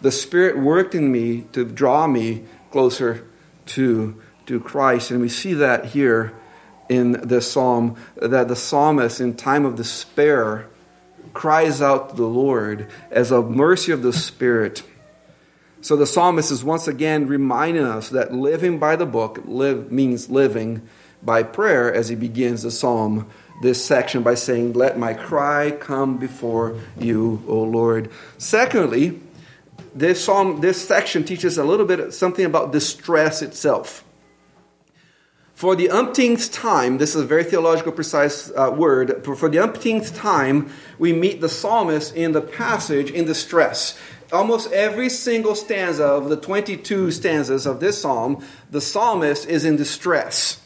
the 0.00 0.10
Spirit 0.10 0.58
worked 0.58 0.94
in 0.94 1.12
me 1.12 1.42
to 1.52 1.64
draw 1.64 2.06
me 2.06 2.44
closer 2.70 3.26
to, 3.66 4.20
to 4.46 4.60
Christ. 4.60 5.10
And 5.10 5.20
we 5.20 5.28
see 5.28 5.54
that 5.54 5.86
here 5.86 6.32
in 6.88 7.12
this 7.12 7.52
psalm, 7.52 7.96
that 8.16 8.48
the 8.48 8.56
psalmist, 8.56 9.20
in 9.20 9.36
time 9.36 9.64
of 9.64 9.76
despair, 9.76 10.66
cries 11.32 11.80
out 11.80 12.10
to 12.10 12.16
the 12.16 12.26
Lord 12.26 12.88
as 13.10 13.30
a 13.30 13.42
mercy 13.42 13.92
of 13.92 14.02
the 14.02 14.12
Spirit. 14.12 14.82
So 15.82 15.96
the 15.96 16.06
psalmist 16.06 16.50
is 16.50 16.64
once 16.64 16.88
again 16.88 17.26
reminding 17.26 17.84
us 17.84 18.10
that 18.10 18.32
living 18.32 18.78
by 18.78 18.96
the 18.96 19.06
book 19.06 19.40
live, 19.44 19.92
means 19.92 20.28
living 20.28 20.88
by 21.22 21.42
prayer 21.42 21.92
as 21.92 22.08
he 22.08 22.16
begins 22.16 22.62
the 22.62 22.70
psalm 22.70 23.30
this 23.60 23.84
section 23.84 24.22
by 24.22 24.34
saying, 24.34 24.72
Let 24.72 24.98
my 24.98 25.14
cry 25.14 25.70
come 25.70 26.16
before 26.16 26.80
you, 26.98 27.42
O 27.46 27.62
Lord. 27.62 28.10
Secondly, 28.38 29.20
this 29.94 30.24
psalm, 30.24 30.60
this 30.60 30.86
section 30.86 31.24
teaches 31.24 31.58
a 31.58 31.64
little 31.64 31.86
bit 31.86 32.12
something 32.14 32.44
about 32.44 32.72
distress 32.72 33.42
itself. 33.42 34.04
For 35.60 35.76
the 35.76 35.90
umpteenth 35.90 36.52
time, 36.52 36.96
this 36.96 37.14
is 37.14 37.20
a 37.20 37.26
very 37.26 37.44
theological 37.44 37.92
precise 37.92 38.50
uh, 38.52 38.74
word, 38.74 39.22
for, 39.26 39.46
the 39.46 39.58
umpteenth 39.58 40.16
time, 40.16 40.70
we 40.98 41.12
meet 41.12 41.42
the 41.42 41.50
psalmist 41.50 42.16
in 42.16 42.32
the 42.32 42.40
passage 42.40 43.10
in 43.10 43.26
distress. 43.26 43.98
Almost 44.32 44.72
every 44.72 45.10
single 45.10 45.54
stanza 45.54 46.04
of 46.04 46.30
the 46.30 46.36
22 46.38 47.10
stanzas 47.10 47.66
of 47.66 47.78
this 47.78 48.00
psalm, 48.00 48.42
the 48.70 48.80
psalmist 48.80 49.46
is 49.46 49.66
in 49.66 49.76
distress. 49.76 50.59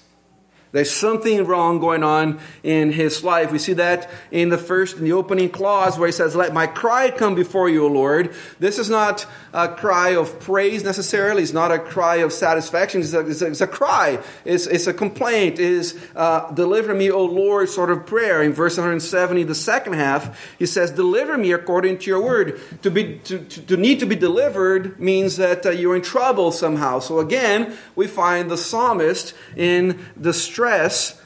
There's 0.74 0.90
something 0.90 1.44
wrong 1.44 1.78
going 1.78 2.02
on 2.02 2.40
in 2.64 2.90
his 2.90 3.22
life. 3.22 3.52
We 3.52 3.60
see 3.60 3.74
that 3.74 4.10
in 4.32 4.48
the 4.48 4.58
first, 4.58 4.96
in 4.96 5.04
the 5.04 5.12
opening 5.12 5.48
clause 5.48 5.96
where 5.96 6.08
he 6.08 6.12
says, 6.12 6.34
Let 6.34 6.52
my 6.52 6.66
cry 6.66 7.12
come 7.12 7.36
before 7.36 7.68
you, 7.68 7.84
O 7.84 7.86
Lord. 7.86 8.34
This 8.58 8.80
is 8.80 8.90
not 8.90 9.24
a 9.52 9.68
cry 9.68 10.16
of 10.16 10.40
praise 10.40 10.82
necessarily. 10.82 11.44
It's 11.44 11.52
not 11.52 11.70
a 11.70 11.78
cry 11.78 12.16
of 12.16 12.32
satisfaction. 12.32 13.02
It's 13.02 13.12
a, 13.12 13.20
it's 13.20 13.40
a, 13.40 13.46
it's 13.46 13.60
a 13.60 13.68
cry. 13.68 14.18
It's, 14.44 14.66
it's 14.66 14.88
a 14.88 14.92
complaint. 14.92 15.60
It 15.60 15.70
is, 15.70 15.96
uh, 16.16 16.50
Deliver 16.50 16.92
me, 16.92 17.08
O 17.08 17.24
Lord, 17.24 17.68
sort 17.68 17.92
of 17.92 18.04
prayer. 18.04 18.42
In 18.42 18.52
verse 18.52 18.76
170, 18.76 19.44
the 19.44 19.54
second 19.54 19.92
half, 19.92 20.56
he 20.58 20.66
says, 20.66 20.90
Deliver 20.90 21.38
me 21.38 21.52
according 21.52 21.98
to 21.98 22.10
your 22.10 22.20
word. 22.20 22.60
To, 22.82 22.90
be, 22.90 23.18
to, 23.18 23.38
to, 23.38 23.62
to 23.62 23.76
need 23.76 24.00
to 24.00 24.06
be 24.06 24.16
delivered 24.16 24.98
means 24.98 25.36
that 25.36 25.64
uh, 25.64 25.70
you're 25.70 25.94
in 25.94 26.02
trouble 26.02 26.50
somehow. 26.50 26.98
So 26.98 27.20
again, 27.20 27.76
we 27.94 28.08
find 28.08 28.50
the 28.50 28.58
psalmist 28.58 29.34
in 29.56 30.04
distress 30.20 30.63
stress. 30.64 31.20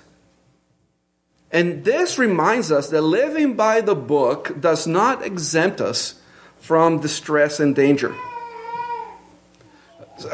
And 1.53 1.85
this 1.85 2.19
reminds 2.19 2.73
us 2.73 2.89
that 2.89 3.03
living 3.03 3.55
by 3.55 3.81
the 3.81 3.95
book 3.95 4.61
does 4.61 4.85
not 4.85 5.25
exempt 5.25 5.81
us 5.81 6.21
from 6.59 6.99
distress 6.99 7.61
and 7.61 7.75
danger. 7.75 8.17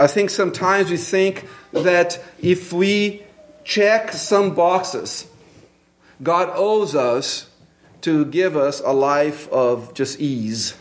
I 0.00 0.06
think 0.06 0.30
sometimes 0.30 0.90
we 0.90 0.96
think 0.96 1.46
that 1.73 2.18
if 2.40 2.73
we 2.73 3.23
check 3.62 4.12
some 4.12 4.54
boxes, 4.54 5.26
God 6.23 6.50
owes 6.54 6.94
us 6.94 7.50
to 8.00 8.25
give 8.25 8.56
us 8.56 8.80
a 8.80 8.92
life 8.92 9.50
of 9.50 9.92
just 9.92 10.18
ease. 10.18 10.75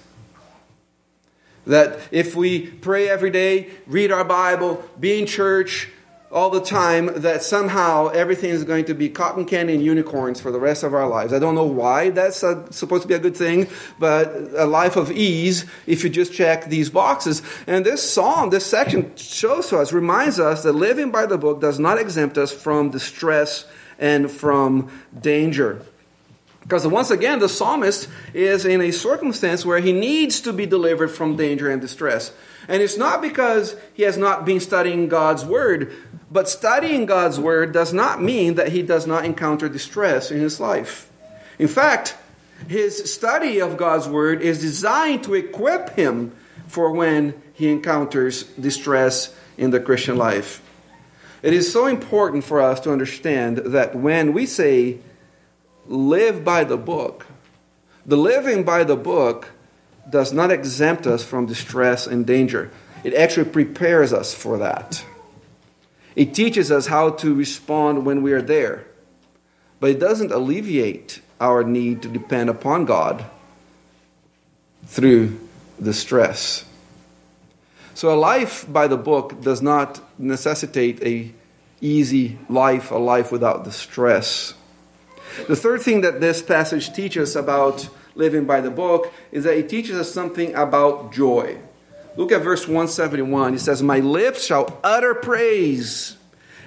That 1.67 1.99
if 2.11 2.37
we 2.37 2.67
pray 2.67 3.09
every 3.09 3.31
day, 3.31 3.67
read 3.85 4.13
our 4.13 4.23
Bible, 4.23 4.81
be 4.97 5.19
in 5.19 5.25
church, 5.25 5.89
all 6.33 6.49
the 6.49 6.59
time 6.59 7.21
that 7.21 7.43
somehow 7.43 8.07
everything 8.07 8.49
is 8.49 8.63
going 8.63 8.85
to 8.85 8.95
be 8.95 9.07
cotton 9.07 9.45
candy 9.45 9.75
and 9.75 9.83
unicorns 9.83 10.41
for 10.41 10.51
the 10.51 10.59
rest 10.59 10.81
of 10.81 10.93
our 10.93 11.07
lives. 11.07 11.31
I 11.31 11.37
don't 11.37 11.53
know 11.53 11.63
why 11.63 12.09
that's 12.09 12.41
a, 12.41 12.65
supposed 12.73 13.03
to 13.03 13.07
be 13.07 13.13
a 13.13 13.19
good 13.19 13.37
thing, 13.37 13.67
but 13.99 14.33
a 14.57 14.65
life 14.65 14.95
of 14.95 15.11
ease 15.11 15.65
if 15.85 16.03
you 16.03 16.09
just 16.09 16.33
check 16.33 16.65
these 16.65 16.89
boxes. 16.89 17.43
And 17.67 17.85
this 17.85 18.01
psalm, 18.01 18.49
this 18.49 18.65
section 18.65 19.15
shows 19.15 19.69
to 19.69 19.77
us, 19.77 19.93
reminds 19.93 20.39
us 20.39 20.63
that 20.63 20.73
living 20.73 21.11
by 21.11 21.27
the 21.27 21.37
book 21.37 21.61
does 21.61 21.77
not 21.79 21.99
exempt 21.99 22.39
us 22.39 22.51
from 22.51 22.89
distress 22.89 23.65
and 23.99 24.31
from 24.31 24.91
danger. 25.21 25.83
Because 26.63 26.87
once 26.87 27.11
again, 27.11 27.39
the 27.39 27.49
psalmist 27.49 28.07
is 28.33 28.65
in 28.65 28.81
a 28.81 28.91
circumstance 28.91 29.65
where 29.65 29.79
he 29.79 29.93
needs 29.93 30.41
to 30.41 30.53
be 30.53 30.65
delivered 30.65 31.09
from 31.09 31.35
danger 31.35 31.69
and 31.69 31.79
distress. 31.79 32.31
And 32.67 32.81
it's 32.81 32.97
not 32.97 33.21
because 33.21 33.75
he 33.93 34.03
has 34.03 34.17
not 34.17 34.45
been 34.45 34.59
studying 34.59 35.07
God's 35.09 35.45
word, 35.45 35.93
but 36.31 36.49
studying 36.49 37.05
God's 37.05 37.39
word 37.39 37.73
does 37.73 37.93
not 37.93 38.21
mean 38.21 38.55
that 38.55 38.69
he 38.69 38.81
does 38.81 39.05
not 39.05 39.25
encounter 39.25 39.69
distress 39.69 40.31
in 40.31 40.39
his 40.39 40.59
life. 40.59 41.09
In 41.59 41.67
fact, 41.67 42.15
his 42.67 43.11
study 43.11 43.59
of 43.59 43.77
God's 43.77 44.07
word 44.07 44.41
is 44.41 44.59
designed 44.59 45.23
to 45.25 45.33
equip 45.33 45.91
him 45.91 46.35
for 46.67 46.91
when 46.91 47.39
he 47.53 47.71
encounters 47.71 48.43
distress 48.43 49.35
in 49.57 49.69
the 49.71 49.79
Christian 49.79 50.17
life. 50.17 50.61
It 51.43 51.53
is 51.53 51.71
so 51.71 51.87
important 51.87 52.45
for 52.45 52.61
us 52.61 52.79
to 52.81 52.91
understand 52.91 53.57
that 53.57 53.95
when 53.95 54.33
we 54.33 54.45
say 54.45 54.99
live 55.87 56.43
by 56.43 56.63
the 56.63 56.77
book, 56.77 57.27
the 58.05 58.17
living 58.17 58.63
by 58.63 58.83
the 58.83 58.95
book 58.95 59.51
does 60.09 60.33
not 60.33 60.51
exempt 60.51 61.07
us 61.07 61.23
from 61.23 61.45
distress 61.45 62.07
and 62.07 62.25
danger. 62.25 62.71
It 63.03 63.13
actually 63.13 63.49
prepares 63.49 64.13
us 64.13 64.33
for 64.33 64.57
that. 64.59 65.05
It 66.15 66.33
teaches 66.33 66.71
us 66.71 66.87
how 66.87 67.11
to 67.11 67.33
respond 67.33 68.05
when 68.05 68.21
we 68.21 68.33
are 68.33 68.41
there, 68.41 68.85
but 69.79 69.89
it 69.89 69.99
doesn't 69.99 70.31
alleviate 70.31 71.21
our 71.41 71.63
need 71.63 72.01
to 72.03 72.07
depend 72.07 72.49
upon 72.49 72.85
God 72.85 73.25
through 74.85 75.39
the 75.79 75.93
stress. 75.93 76.65
So 77.95 78.13
a 78.13 78.15
life 78.15 78.71
by 78.71 78.87
the 78.87 78.97
book 78.97 79.41
does 79.41 79.61
not 79.61 80.01
necessitate 80.19 81.01
a 81.03 81.31
easy 81.81 82.37
life, 82.49 82.91
a 82.91 82.97
life 82.97 83.31
without 83.31 83.65
the 83.65 83.71
stress. 83.71 84.53
The 85.47 85.55
third 85.55 85.81
thing 85.81 86.01
that 86.01 86.21
this 86.21 86.41
passage 86.41 86.93
teaches 86.93 87.35
about 87.35 87.89
living 88.15 88.45
by 88.45 88.61
the 88.61 88.71
book 88.71 89.13
is 89.31 89.43
that 89.43 89.57
it 89.57 89.69
teaches 89.69 89.97
us 89.97 90.11
something 90.11 90.53
about 90.55 91.13
joy. 91.13 91.57
Look 92.15 92.31
at 92.31 92.43
verse 92.43 92.67
171. 92.67 93.53
He 93.53 93.59
says, 93.59 93.81
My 93.81 93.99
lips 93.99 94.45
shall 94.45 94.79
utter 94.83 95.15
praise. 95.15 96.17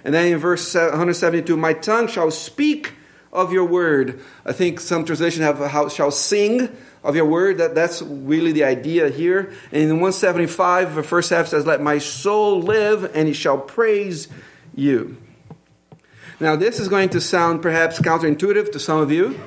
And 0.05 0.15
then 0.15 0.33
in 0.33 0.38
verse 0.38 0.75
172, 0.75 1.57
My 1.57 1.73
tongue 1.73 2.09
shall 2.09 2.31
speak 2.31 2.95
of 3.33 3.53
your 3.53 3.65
word. 3.65 4.21
I 4.45 4.53
think 4.53 4.81
some 4.81 5.05
translations 5.05 5.45
have 5.45 5.59
how 5.59 5.88
shall 5.88 6.11
sing 6.11 6.75
of 7.05 7.15
your 7.15 7.26
word. 7.26 7.59
That, 7.59 7.75
that's 7.75 8.03
really 8.03 8.53
the 8.53 8.65
idea 8.65 9.09
here. 9.09 9.53
And 9.71 9.83
in 9.83 9.91
175, 9.91 10.95
the 10.95 11.03
first 11.03 11.31
half 11.31 11.47
says, 11.47 11.67
Let 11.67 11.81
my 11.81 11.99
soul 11.99 12.61
live, 12.61 13.05
and 13.15 13.29
it 13.29 13.35
shall 13.35 13.59
praise 13.59 14.29
you. 14.75 15.17
Now, 16.38 16.57
this 16.57 16.81
is 16.81 16.88
going 16.88 17.09
to 17.11 17.21
sound 17.21 17.62
perhaps 17.62 17.99
counterintuitive 17.99 18.73
to 18.73 18.79
some 18.79 19.00
of 19.00 19.11
you, 19.11 19.41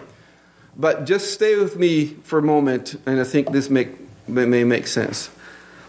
but 0.80 1.06
just 1.06 1.34
stay 1.34 1.58
with 1.58 1.76
me 1.76 2.06
for 2.24 2.40
a 2.40 2.42
moment, 2.42 2.96
and 3.06 3.20
I 3.20 3.26
think 3.26 3.52
this 3.52 3.70
may 3.70 3.90
make 4.28 4.88
sense. 4.88 5.30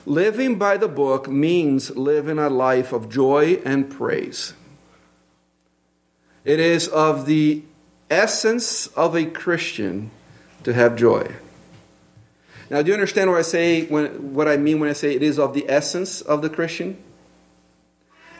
Living 0.04 0.56
by 0.56 0.76
the 0.76 0.88
book 0.88 1.28
means 1.28 1.97
living 1.97 2.40
a 2.40 2.50
life 2.50 2.92
of 2.92 3.09
joy 3.09 3.61
and 3.64 3.88
praise. 3.88 4.52
It 6.44 6.59
is 6.59 6.88
of 6.88 7.26
the 7.26 7.62
essence 8.11 8.88
of 8.88 9.14
a 9.14 9.26
Christian 9.26 10.11
to 10.64 10.73
have 10.73 10.97
joy. 10.97 11.37
Now, 12.68 12.82
do 12.82 12.88
you 12.88 12.94
understand 12.94 13.30
what 13.30 13.38
I 13.38 13.42
say 13.42 13.87
when, 13.87 14.35
what 14.35 14.49
I 14.49 14.56
mean 14.56 14.80
when 14.80 14.90
I 14.90 14.94
say 14.94 15.14
it 15.14 15.23
is 15.23 15.38
of 15.38 15.54
the 15.54 15.68
essence 15.68 16.20
of 16.20 16.42
the 16.42 16.50
Christian? 16.50 17.00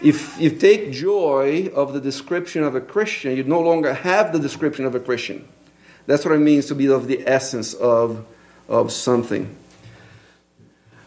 If 0.03 0.41
you 0.41 0.51
take 0.51 0.91
joy 0.91 1.71
of 1.75 1.93
the 1.93 2.01
description 2.01 2.65
of 2.65 2.75
a 2.75 2.81
Christian, 2.81 3.37
you 3.37 3.45
no 3.45 3.61
longer 3.61 3.95
have 3.95 4.33
the 4.33 4.41
description 4.41 4.85
of 4.85 4.97
a 4.97 5.01
Christian. 5.01 5.47
That's 6.11 6.25
what 6.25 6.35
it 6.35 6.39
means 6.39 6.67
to 6.67 6.75
be 6.75 6.89
of 6.89 7.07
the 7.07 7.23
essence 7.25 7.73
of, 7.73 8.27
of 8.69 8.91
something. 8.91 9.55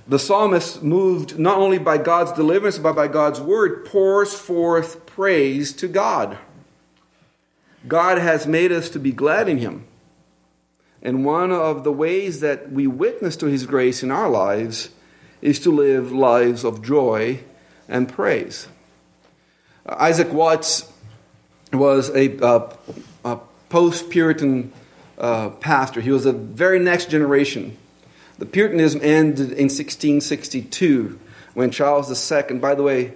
The 0.07 0.17
psalmist, 0.17 0.81
moved 0.81 1.37
not 1.37 1.57
only 1.57 1.77
by 1.77 1.97
God's 1.97 2.31
deliverance, 2.31 2.77
but 2.77 2.95
by 2.95 3.09
God's 3.09 3.41
word, 3.41 3.83
pours 3.83 4.33
forth 4.33 5.05
praise 5.05 5.73
to 5.73 5.89
God. 5.89 6.37
God 7.85 8.17
has 8.17 8.47
made 8.47 8.71
us 8.71 8.89
to 8.91 8.99
be 8.99 9.11
glad 9.11 9.49
in 9.49 9.57
Him. 9.57 9.83
And 11.01 11.25
one 11.25 11.51
of 11.51 11.83
the 11.83 11.91
ways 11.91 12.39
that 12.39 12.71
we 12.71 12.87
witness 12.87 13.35
to 13.35 13.47
His 13.47 13.65
grace 13.65 14.03
in 14.03 14.09
our 14.09 14.29
lives 14.29 14.87
is 15.41 15.59
to 15.59 15.69
live 15.69 16.13
lives 16.13 16.63
of 16.63 16.81
joy 16.81 17.41
and 17.89 18.07
praise. 18.07 18.69
Isaac 19.85 20.31
Watts 20.31 20.89
was 21.73 22.09
a, 22.11 22.41
uh, 22.41 22.73
a 23.25 23.39
post 23.67 24.09
Puritan 24.09 24.71
uh, 25.17 25.49
pastor, 25.49 26.01
he 26.01 26.11
was 26.11 26.23
the 26.23 26.33
very 26.33 26.79
next 26.79 27.09
generation. 27.09 27.77
The 28.39 28.45
Puritanism 28.45 29.01
ended 29.03 29.51
in 29.51 29.69
1662 29.69 31.19
when 31.53 31.71
Charles 31.71 32.31
II, 32.31 32.57
by 32.57 32.75
the 32.75 32.83
way, 32.83 33.13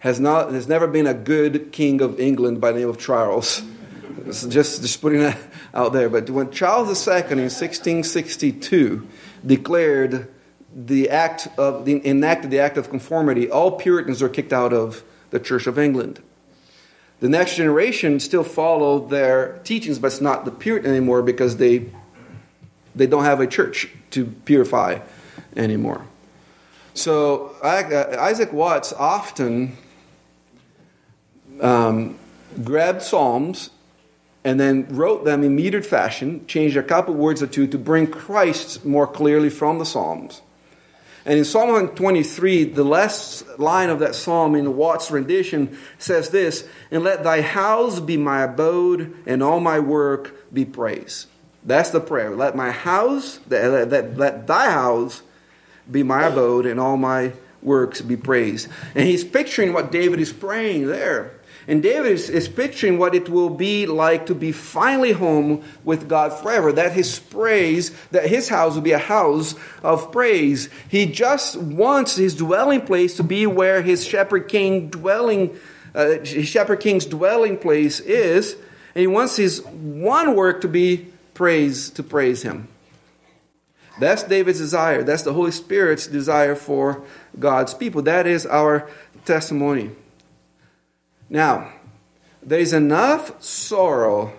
has, 0.00 0.20
not, 0.20 0.52
has 0.52 0.68
never 0.68 0.86
been 0.86 1.06
a 1.06 1.14
good 1.14 1.72
king 1.72 2.00
of 2.00 2.18
England 2.20 2.60
by 2.60 2.72
the 2.72 2.80
name 2.80 2.88
of 2.88 2.98
Charles. 2.98 3.62
just, 4.26 4.50
just 4.52 5.00
putting 5.00 5.20
that 5.20 5.38
out 5.72 5.92
there. 5.92 6.08
But 6.08 6.28
when 6.30 6.50
Charles 6.50 6.88
II 7.06 7.14
in 7.14 7.38
1662 7.38 9.06
declared 9.44 10.28
the 10.74 11.08
act 11.10 11.48
of, 11.56 11.88
enacted 11.88 12.50
the 12.50 12.58
Act 12.58 12.76
of 12.76 12.90
Conformity, 12.90 13.50
all 13.50 13.72
Puritans 13.72 14.20
were 14.20 14.28
kicked 14.28 14.52
out 14.52 14.72
of 14.72 15.04
the 15.30 15.40
Church 15.40 15.66
of 15.66 15.78
England. 15.78 16.20
The 17.20 17.28
next 17.28 17.56
generation 17.56 18.20
still 18.20 18.44
follow 18.44 18.98
their 19.06 19.58
teachings, 19.64 19.98
but 19.98 20.08
it's 20.08 20.20
not 20.20 20.44
the 20.44 20.50
Puritan 20.50 20.90
anymore 20.90 21.22
because 21.22 21.56
they, 21.56 21.86
they 22.94 23.06
don't 23.06 23.24
have 23.24 23.40
a 23.40 23.46
church 23.46 23.88
to 24.10 24.26
purify 24.26 24.98
anymore. 25.56 26.06
So 26.92 27.54
uh, 27.62 28.16
Isaac 28.18 28.52
Watts 28.52 28.92
often 28.92 29.76
um, 31.60 32.18
grabbed 32.62 33.02
Psalms 33.02 33.70
and 34.44 34.60
then 34.60 34.86
wrote 34.88 35.24
them 35.24 35.42
in 35.42 35.56
metered 35.56 35.84
fashion, 35.84 36.46
changed 36.46 36.76
a 36.76 36.82
couple 36.82 37.14
words 37.14 37.42
or 37.42 37.46
two 37.46 37.66
to 37.66 37.78
bring 37.78 38.06
Christ 38.06 38.84
more 38.84 39.06
clearly 39.06 39.50
from 39.50 39.78
the 39.78 39.84
Psalms. 39.84 40.40
And 41.26 41.40
in 41.40 41.44
Psalm 41.44 41.70
123, 41.70 42.64
the 42.64 42.84
last 42.84 43.58
line 43.58 43.90
of 43.90 43.98
that 43.98 44.14
psalm 44.14 44.54
in 44.54 44.76
Watts' 44.76 45.10
rendition 45.10 45.76
says 45.98 46.30
this 46.30 46.68
And 46.92 47.02
let 47.02 47.24
thy 47.24 47.42
house 47.42 47.98
be 47.98 48.16
my 48.16 48.44
abode, 48.44 49.12
and 49.26 49.42
all 49.42 49.58
my 49.58 49.80
work 49.80 50.54
be 50.54 50.64
praise. 50.64 51.26
That's 51.64 51.90
the 51.90 51.98
prayer. 51.98 52.30
Let 52.30 52.54
my 52.54 52.70
house, 52.70 53.40
let, 53.48 53.90
let, 53.90 54.16
let 54.16 54.46
thy 54.46 54.70
house 54.70 55.22
be 55.90 56.04
my 56.04 56.26
abode, 56.26 56.64
and 56.64 56.78
all 56.78 56.96
my 56.96 57.32
works 57.60 58.00
be 58.00 58.16
praised. 58.16 58.68
And 58.94 59.08
he's 59.08 59.24
picturing 59.24 59.72
what 59.72 59.90
David 59.90 60.20
is 60.20 60.32
praying 60.32 60.86
there. 60.86 61.32
And 61.68 61.82
David 61.82 62.12
is, 62.12 62.30
is, 62.30 62.48
picturing 62.48 62.96
what 62.96 63.14
it 63.14 63.28
will 63.28 63.50
be 63.50 63.86
like 63.86 64.26
to 64.26 64.34
be 64.36 64.52
finally 64.52 65.12
home 65.12 65.64
with 65.82 66.08
God 66.08 66.32
forever. 66.32 66.72
That 66.72 66.92
his 66.92 67.18
praise, 67.18 67.90
that 68.10 68.26
his 68.26 68.48
house 68.48 68.74
will 68.74 68.82
be 68.82 68.92
a 68.92 68.98
house 68.98 69.56
of 69.82 70.12
praise. 70.12 70.68
He 70.88 71.06
just 71.06 71.56
wants 71.56 72.14
his 72.16 72.36
dwelling 72.36 72.82
place 72.82 73.16
to 73.16 73.24
be 73.24 73.46
where 73.46 73.82
his 73.82 74.06
shepherd 74.06 74.48
king 74.48 74.90
dwelling, 74.90 75.58
uh, 75.92 76.20
his 76.20 76.46
shepherd 76.46 76.80
king's 76.80 77.04
dwelling 77.04 77.58
place 77.58 77.98
is. 77.98 78.52
And 78.94 79.00
he 79.00 79.08
wants 79.08 79.36
his 79.36 79.64
one 79.64 80.36
work 80.36 80.60
to 80.60 80.68
be 80.68 81.08
praise, 81.34 81.90
to 81.90 82.04
praise 82.04 82.42
him. 82.42 82.68
That's 83.98 84.22
David's 84.22 84.58
desire. 84.58 85.02
That's 85.02 85.22
the 85.22 85.32
Holy 85.32 85.50
Spirit's 85.50 86.06
desire 86.06 86.54
for 86.54 87.02
God's 87.38 87.74
people. 87.74 88.02
That 88.02 88.26
is 88.26 88.46
our 88.46 88.88
testimony. 89.24 89.90
Now, 91.28 91.72
there's 92.42 92.72
enough 92.72 93.42
sorrow 93.42 94.32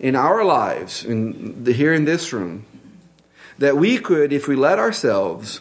in 0.00 0.16
our 0.16 0.44
lives, 0.44 1.04
in 1.04 1.64
the, 1.64 1.72
here 1.72 1.92
in 1.92 2.04
this 2.04 2.32
room, 2.32 2.66
that 3.58 3.76
we 3.76 3.98
could, 3.98 4.32
if 4.32 4.48
we 4.48 4.56
let 4.56 4.78
ourselves, 4.78 5.60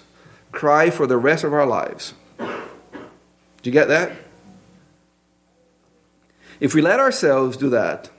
cry 0.52 0.90
for 0.90 1.06
the 1.06 1.18
rest 1.18 1.44
of 1.44 1.54
our 1.54 1.66
lives. 1.66 2.14
Do 2.38 3.70
you 3.70 3.72
get 3.72 3.88
that? 3.88 4.14
If 6.60 6.74
we 6.74 6.82
let 6.82 7.00
ourselves 7.00 7.58
do 7.58 7.70
that, 7.70 8.10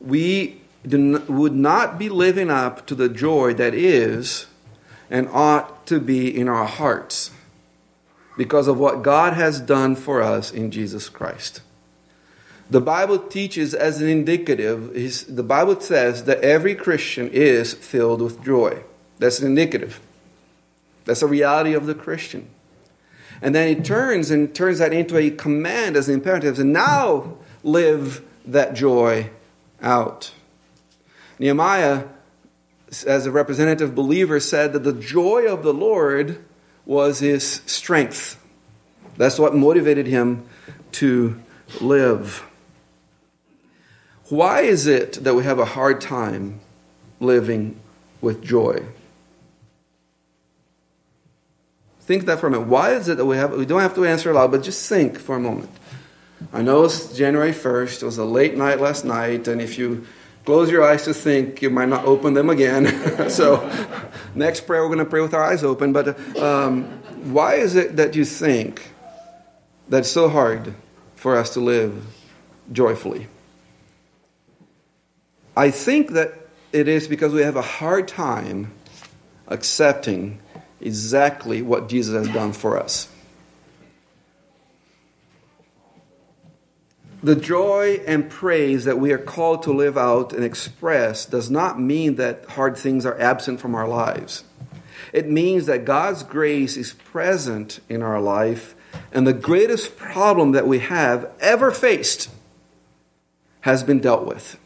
we 0.00 0.60
would 0.84 1.54
not 1.54 1.98
be 1.98 2.08
living 2.08 2.50
up 2.50 2.86
to 2.86 2.94
the 2.94 3.08
joy 3.08 3.52
that 3.54 3.74
is 3.74 4.46
and 5.10 5.28
ought 5.30 5.86
to 5.86 6.00
be 6.00 6.34
in 6.34 6.48
our 6.48 6.64
hearts 6.64 7.30
because 8.38 8.68
of 8.68 8.78
what 8.78 9.02
God 9.02 9.34
has 9.34 9.60
done 9.60 9.96
for 9.96 10.22
us 10.22 10.52
in 10.52 10.70
Jesus 10.70 11.08
Christ. 11.08 11.60
The 12.70 12.80
Bible 12.80 13.18
teaches 13.18 13.74
as 13.74 14.00
an 14.00 14.08
indicative, 14.08 14.94
the 15.28 15.42
Bible 15.42 15.80
says 15.80 16.24
that 16.24 16.40
every 16.40 16.74
Christian 16.74 17.28
is 17.30 17.74
filled 17.74 18.22
with 18.22 18.44
joy. 18.44 18.84
That's 19.18 19.40
an 19.40 19.48
indicative. 19.48 20.00
That's 21.04 21.22
a 21.22 21.26
reality 21.26 21.74
of 21.74 21.86
the 21.86 21.94
Christian. 21.94 22.48
And 23.42 23.54
then 23.54 23.68
it 23.68 23.84
turns 23.84 24.30
and 24.30 24.54
turns 24.54 24.78
that 24.78 24.92
into 24.92 25.16
a 25.16 25.30
command 25.30 25.96
as 25.96 26.08
an 26.08 26.14
imperative. 26.14 26.60
And 26.60 26.72
now 26.72 27.38
live 27.64 28.24
that 28.44 28.74
joy 28.74 29.30
out. 29.82 30.32
Nehemiah, 31.40 32.04
as 33.04 33.26
a 33.26 33.32
representative 33.32 33.94
believer, 33.94 34.38
said 34.38 34.72
that 34.74 34.84
the 34.84 34.92
joy 34.92 35.46
of 35.46 35.62
the 35.64 35.74
Lord 35.74 36.44
was 36.88 37.18
his 37.18 37.60
strength. 37.66 38.42
That's 39.18 39.38
what 39.38 39.54
motivated 39.54 40.06
him 40.06 40.48
to 40.92 41.38
live. 41.80 42.42
Why 44.30 44.62
is 44.62 44.86
it 44.86 45.12
that 45.22 45.34
we 45.34 45.44
have 45.44 45.58
a 45.58 45.66
hard 45.66 46.00
time 46.00 46.60
living 47.20 47.78
with 48.22 48.42
joy? 48.42 48.84
Think 52.00 52.24
that 52.24 52.40
for 52.40 52.46
a 52.46 52.50
minute. 52.50 52.68
Why 52.68 52.94
is 52.94 53.06
it 53.08 53.18
that 53.18 53.26
we 53.26 53.36
have 53.36 53.52
we 53.52 53.66
don't 53.66 53.82
have 53.82 53.94
to 53.96 54.06
answer 54.06 54.30
aloud, 54.30 54.50
but 54.50 54.62
just 54.62 54.88
think 54.88 55.18
for 55.18 55.36
a 55.36 55.40
moment. 55.40 55.70
I 56.54 56.62
know 56.62 56.84
it's 56.84 57.14
January 57.14 57.52
1st, 57.52 58.02
it 58.02 58.06
was 58.06 58.16
a 58.16 58.24
late 58.24 58.56
night 58.56 58.80
last 58.80 59.04
night, 59.04 59.46
and 59.48 59.60
if 59.60 59.76
you 59.76 60.06
close 60.48 60.70
your 60.70 60.82
eyes 60.82 61.04
to 61.04 61.12
think, 61.12 61.60
you 61.60 61.68
might 61.68 61.90
not 61.90 62.06
open 62.06 62.32
them 62.32 62.48
again. 62.48 63.28
so, 63.28 63.70
next 64.34 64.62
prayer, 64.62 64.80
we're 64.80 64.94
going 64.94 64.98
to 64.98 65.04
pray 65.04 65.20
with 65.20 65.34
our 65.34 65.44
eyes 65.44 65.62
open. 65.62 65.92
But 65.92 66.18
um, 66.38 66.84
why 67.34 67.56
is 67.56 67.76
it 67.76 67.96
that 67.96 68.16
you 68.16 68.24
think 68.24 68.94
that 69.90 69.98
it's 69.98 70.10
so 70.10 70.30
hard 70.30 70.74
for 71.16 71.36
us 71.36 71.52
to 71.52 71.60
live 71.60 72.02
joyfully? 72.72 73.26
I 75.54 75.70
think 75.70 76.12
that 76.12 76.32
it 76.72 76.88
is 76.88 77.08
because 77.08 77.34
we 77.34 77.42
have 77.42 77.56
a 77.56 77.68
hard 77.76 78.08
time 78.08 78.72
accepting 79.48 80.40
exactly 80.80 81.60
what 81.60 81.90
Jesus 81.90 82.14
has 82.14 82.32
done 82.32 82.54
for 82.54 82.78
us. 82.78 83.06
The 87.20 87.34
joy 87.34 88.00
and 88.06 88.30
praise 88.30 88.84
that 88.84 89.00
we 89.00 89.12
are 89.12 89.18
called 89.18 89.64
to 89.64 89.72
live 89.72 89.98
out 89.98 90.32
and 90.32 90.44
express 90.44 91.26
does 91.26 91.50
not 91.50 91.80
mean 91.80 92.14
that 92.14 92.44
hard 92.50 92.76
things 92.76 93.04
are 93.04 93.20
absent 93.20 93.60
from 93.60 93.74
our 93.74 93.88
lives. 93.88 94.44
It 95.12 95.28
means 95.28 95.66
that 95.66 95.84
God's 95.84 96.22
grace 96.22 96.76
is 96.76 96.92
present 96.92 97.80
in 97.88 98.02
our 98.02 98.20
life, 98.20 98.76
and 99.12 99.26
the 99.26 99.32
greatest 99.32 99.96
problem 99.96 100.52
that 100.52 100.68
we 100.68 100.78
have 100.78 101.32
ever 101.40 101.72
faced 101.72 102.30
has 103.62 103.82
been 103.82 103.98
dealt 103.98 104.24
with. 104.24 104.56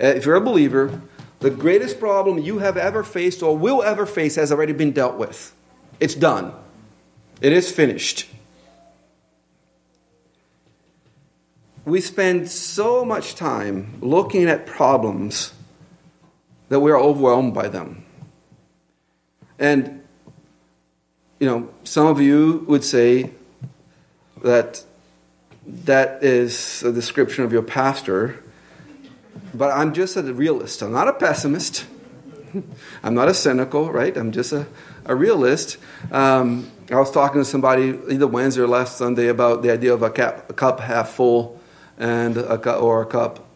Uh, 0.00 0.06
if 0.06 0.26
you're 0.26 0.36
a 0.36 0.40
believer, 0.40 1.00
the 1.40 1.50
greatest 1.50 1.98
problem 1.98 2.38
you 2.38 2.58
have 2.58 2.76
ever 2.76 3.02
faced 3.02 3.42
or 3.42 3.56
will 3.56 3.82
ever 3.82 4.06
face 4.06 4.36
has 4.36 4.52
already 4.52 4.72
been 4.72 4.92
dealt 4.92 5.16
with. 5.16 5.52
It's 5.98 6.14
done, 6.14 6.52
it 7.40 7.52
is 7.52 7.72
finished. 7.72 8.28
We 11.84 12.00
spend 12.00 12.50
so 12.50 13.04
much 13.04 13.34
time 13.34 13.98
looking 14.00 14.44
at 14.44 14.66
problems 14.66 15.52
that 16.68 16.80
we 16.80 16.90
are 16.90 16.98
overwhelmed 16.98 17.54
by 17.54 17.68
them. 17.68 18.04
And, 19.58 20.02
you 21.38 21.46
know, 21.46 21.68
some 21.84 22.06
of 22.06 22.20
you 22.20 22.64
would 22.68 22.84
say 22.84 23.30
that 24.42 24.84
that 25.66 26.22
is 26.22 26.82
a 26.82 26.92
description 26.92 27.44
of 27.44 27.52
your 27.52 27.62
pastor 27.62 28.42
but 29.54 29.70
I'm 29.70 29.94
just 29.94 30.16
a 30.16 30.22
realist. 30.22 30.82
I'm 30.82 30.92
not 30.92 31.08
a 31.08 31.12
pessimist. 31.12 31.86
I'm 33.02 33.14
not 33.14 33.28
a 33.28 33.34
cynical, 33.34 33.90
right? 33.90 34.16
I'm 34.16 34.32
just 34.32 34.52
a, 34.52 34.66
a 35.04 35.14
realist. 35.14 35.76
Um, 36.10 36.70
I 36.90 36.96
was 36.96 37.10
talking 37.10 37.40
to 37.40 37.44
somebody 37.44 37.98
either 38.10 38.26
Wednesday 38.26 38.62
or 38.62 38.68
last 38.68 38.98
Sunday 38.98 39.28
about 39.28 39.62
the 39.62 39.70
idea 39.70 39.94
of 39.94 40.02
a, 40.02 40.10
cap, 40.10 40.50
a 40.50 40.52
cup 40.52 40.80
half 40.80 41.10
full 41.10 41.60
and 41.98 42.36
a 42.36 42.58
cup, 42.58 42.82
or 42.82 43.02
a 43.02 43.06
cup 43.06 43.46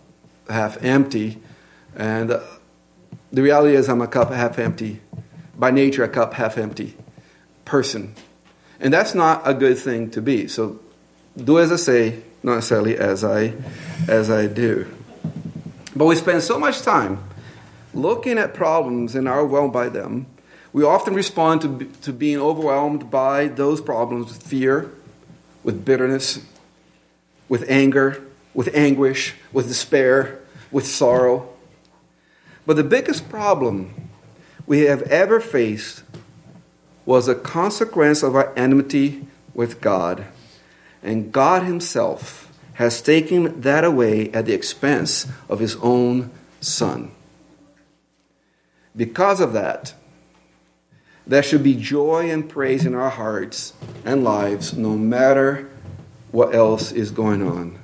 half 0.48 0.82
empty. 0.82 1.38
And 1.96 2.30
uh, 2.30 2.40
the 3.32 3.42
reality 3.42 3.74
is, 3.74 3.88
I'm 3.88 4.00
a 4.00 4.06
cup 4.06 4.30
half 4.30 4.58
empty. 4.58 5.00
By 5.56 5.70
nature, 5.70 6.04
a 6.04 6.08
cup 6.08 6.34
half 6.34 6.56
empty 6.56 6.96
person. 7.64 8.14
And 8.80 8.92
that's 8.92 9.14
not 9.14 9.42
a 9.44 9.54
good 9.54 9.78
thing 9.78 10.10
to 10.12 10.22
be. 10.22 10.48
So 10.48 10.80
do 11.36 11.58
as 11.58 11.70
I 11.70 11.76
say, 11.76 12.22
not 12.42 12.56
necessarily 12.56 12.96
as 12.96 13.24
I, 13.24 13.54
as 14.06 14.30
I 14.30 14.46
do. 14.46 14.86
But 15.94 16.06
we 16.06 16.14
spend 16.14 16.42
so 16.42 16.58
much 16.58 16.82
time 16.82 17.22
looking 17.92 18.38
at 18.38 18.54
problems 18.54 19.14
and 19.14 19.28
are 19.28 19.40
overwhelmed 19.40 19.72
by 19.72 19.88
them. 19.88 20.26
We 20.72 20.84
often 20.84 21.14
respond 21.14 21.62
to, 21.62 21.90
to 22.02 22.12
being 22.12 22.38
overwhelmed 22.38 23.10
by 23.10 23.48
those 23.48 23.80
problems 23.80 24.28
with 24.28 24.42
fear, 24.42 24.90
with 25.64 25.84
bitterness, 25.84 26.40
with 27.48 27.68
anger, 27.68 28.22
with 28.58 28.74
anguish, 28.74 29.36
with 29.52 29.68
despair, 29.68 30.36
with 30.72 30.84
sorrow. 30.84 31.48
But 32.66 32.74
the 32.74 32.82
biggest 32.82 33.28
problem 33.28 33.94
we 34.66 34.80
have 34.80 35.02
ever 35.02 35.38
faced 35.38 36.02
was 37.06 37.28
a 37.28 37.36
consequence 37.36 38.24
of 38.24 38.34
our 38.34 38.52
enmity 38.56 39.28
with 39.54 39.80
God. 39.80 40.26
And 41.04 41.30
God 41.30 41.62
Himself 41.62 42.52
has 42.74 43.00
taken 43.00 43.60
that 43.60 43.84
away 43.84 44.28
at 44.32 44.46
the 44.46 44.54
expense 44.54 45.28
of 45.48 45.60
his 45.60 45.76
own 45.76 46.32
son. 46.60 47.12
Because 48.96 49.40
of 49.40 49.52
that, 49.52 49.94
there 51.24 51.44
should 51.44 51.62
be 51.62 51.76
joy 51.76 52.28
and 52.28 52.48
praise 52.48 52.84
in 52.84 52.96
our 52.96 53.10
hearts 53.10 53.72
and 54.04 54.24
lives 54.24 54.76
no 54.76 54.96
matter 54.96 55.70
what 56.32 56.52
else 56.56 56.90
is 56.90 57.12
going 57.12 57.40
on. 57.40 57.78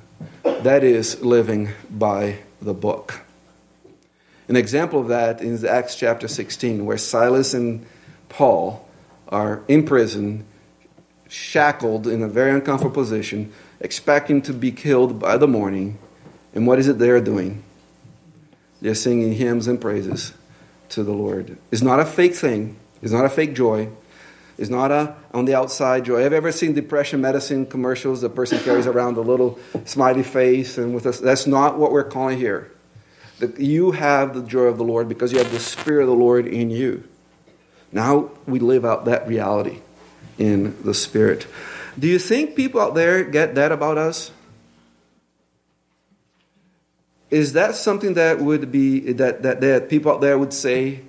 That 0.45 0.83
is 0.83 1.21
living 1.21 1.69
by 1.89 2.37
the 2.61 2.75
book. 2.75 3.21
An 4.47 4.55
example 4.55 4.99
of 4.99 5.07
that 5.07 5.41
is 5.41 5.63
Acts 5.63 5.95
chapter 5.95 6.27
16, 6.27 6.85
where 6.85 6.99
Silas 6.99 7.55
and 7.55 7.83
Paul 8.29 8.87
are 9.29 9.63
in 9.67 9.87
prison, 9.87 10.45
shackled 11.27 12.05
in 12.05 12.21
a 12.21 12.27
very 12.27 12.51
uncomfortable 12.51 12.93
position, 12.93 13.51
expecting 13.79 14.39
to 14.43 14.53
be 14.53 14.71
killed 14.71 15.19
by 15.19 15.35
the 15.35 15.47
morning. 15.47 15.97
And 16.53 16.67
what 16.67 16.77
is 16.77 16.87
it 16.87 16.99
they're 16.99 17.21
doing? 17.21 17.63
They're 18.81 18.93
singing 18.93 19.33
hymns 19.33 19.65
and 19.65 19.81
praises 19.81 20.33
to 20.89 21.03
the 21.03 21.11
Lord. 21.11 21.57
It's 21.71 21.81
not 21.81 21.99
a 21.99 22.05
fake 22.05 22.35
thing, 22.35 22.77
it's 23.01 23.11
not 23.11 23.25
a 23.25 23.29
fake 23.29 23.55
joy. 23.55 23.89
It's 24.57 24.69
not 24.69 24.91
a 24.91 25.15
on 25.33 25.45
the 25.45 25.55
outside 25.55 26.05
joy. 26.05 26.21
Have 26.21 26.31
you 26.31 26.37
ever 26.37 26.51
seen 26.51 26.73
depression 26.73 27.19
medicine 27.21 27.65
commercials? 27.65 28.21
The 28.21 28.29
person 28.29 28.59
carries 28.59 28.87
around 28.87 29.17
a 29.17 29.21
little 29.21 29.59
smiley 29.83 30.23
face, 30.23 30.77
and 30.77 30.95
with 30.95 31.05
us, 31.05 31.19
that's 31.19 31.45
not 31.45 31.77
what 31.77 31.91
we're 31.91 32.05
calling 32.05 32.37
here. 32.37 32.71
That 33.39 33.59
you 33.59 33.91
have 33.91 34.33
the 34.33 34.41
joy 34.41 34.63
of 34.63 34.77
the 34.77 34.85
Lord 34.85 35.09
because 35.09 35.33
you 35.33 35.39
have 35.39 35.51
the 35.51 35.59
Spirit 35.59 36.03
of 36.03 36.07
the 36.07 36.15
Lord 36.15 36.47
in 36.47 36.69
you. 36.69 37.03
Now 37.91 38.31
we 38.47 38.59
live 38.59 38.85
out 38.85 39.05
that 39.05 39.27
reality 39.27 39.79
in 40.37 40.81
the 40.83 40.93
Spirit. 40.93 41.47
Do 41.99 42.07
you 42.07 42.19
think 42.19 42.55
people 42.55 42.79
out 42.79 42.95
there 42.95 43.23
get 43.23 43.55
that 43.55 43.71
about 43.73 43.97
us? 43.97 44.31
Is 47.29 47.53
that 47.53 47.75
something 47.75 48.13
that 48.13 48.39
would 48.39 48.71
be 48.71 49.11
that, 49.13 49.43
that, 49.43 49.59
that 49.61 49.89
people 49.89 50.11
out 50.13 50.21
there 50.21 50.37
would 50.37 50.53
say 50.53 51.01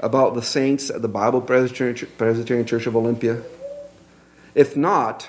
about 0.00 0.34
the 0.34 0.42
saints 0.42 0.90
at 0.90 1.02
the 1.02 1.08
Bible 1.08 1.40
Presbyterian 1.40 2.66
Church 2.66 2.86
of 2.86 2.96
Olympia? 2.96 3.42
If 4.54 4.76
not, 4.76 5.28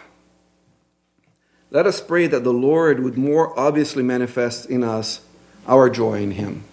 let 1.71 1.86
us 1.86 2.01
pray 2.01 2.27
that 2.27 2.43
the 2.43 2.53
Lord 2.53 2.99
would 2.99 3.17
more 3.17 3.58
obviously 3.60 4.01
manifest 4.01 4.69
in 4.69 4.84
us 4.84 5.21
our 5.67 5.89
joy 5.89 6.21
in 6.21 6.32
Him. 6.32 6.63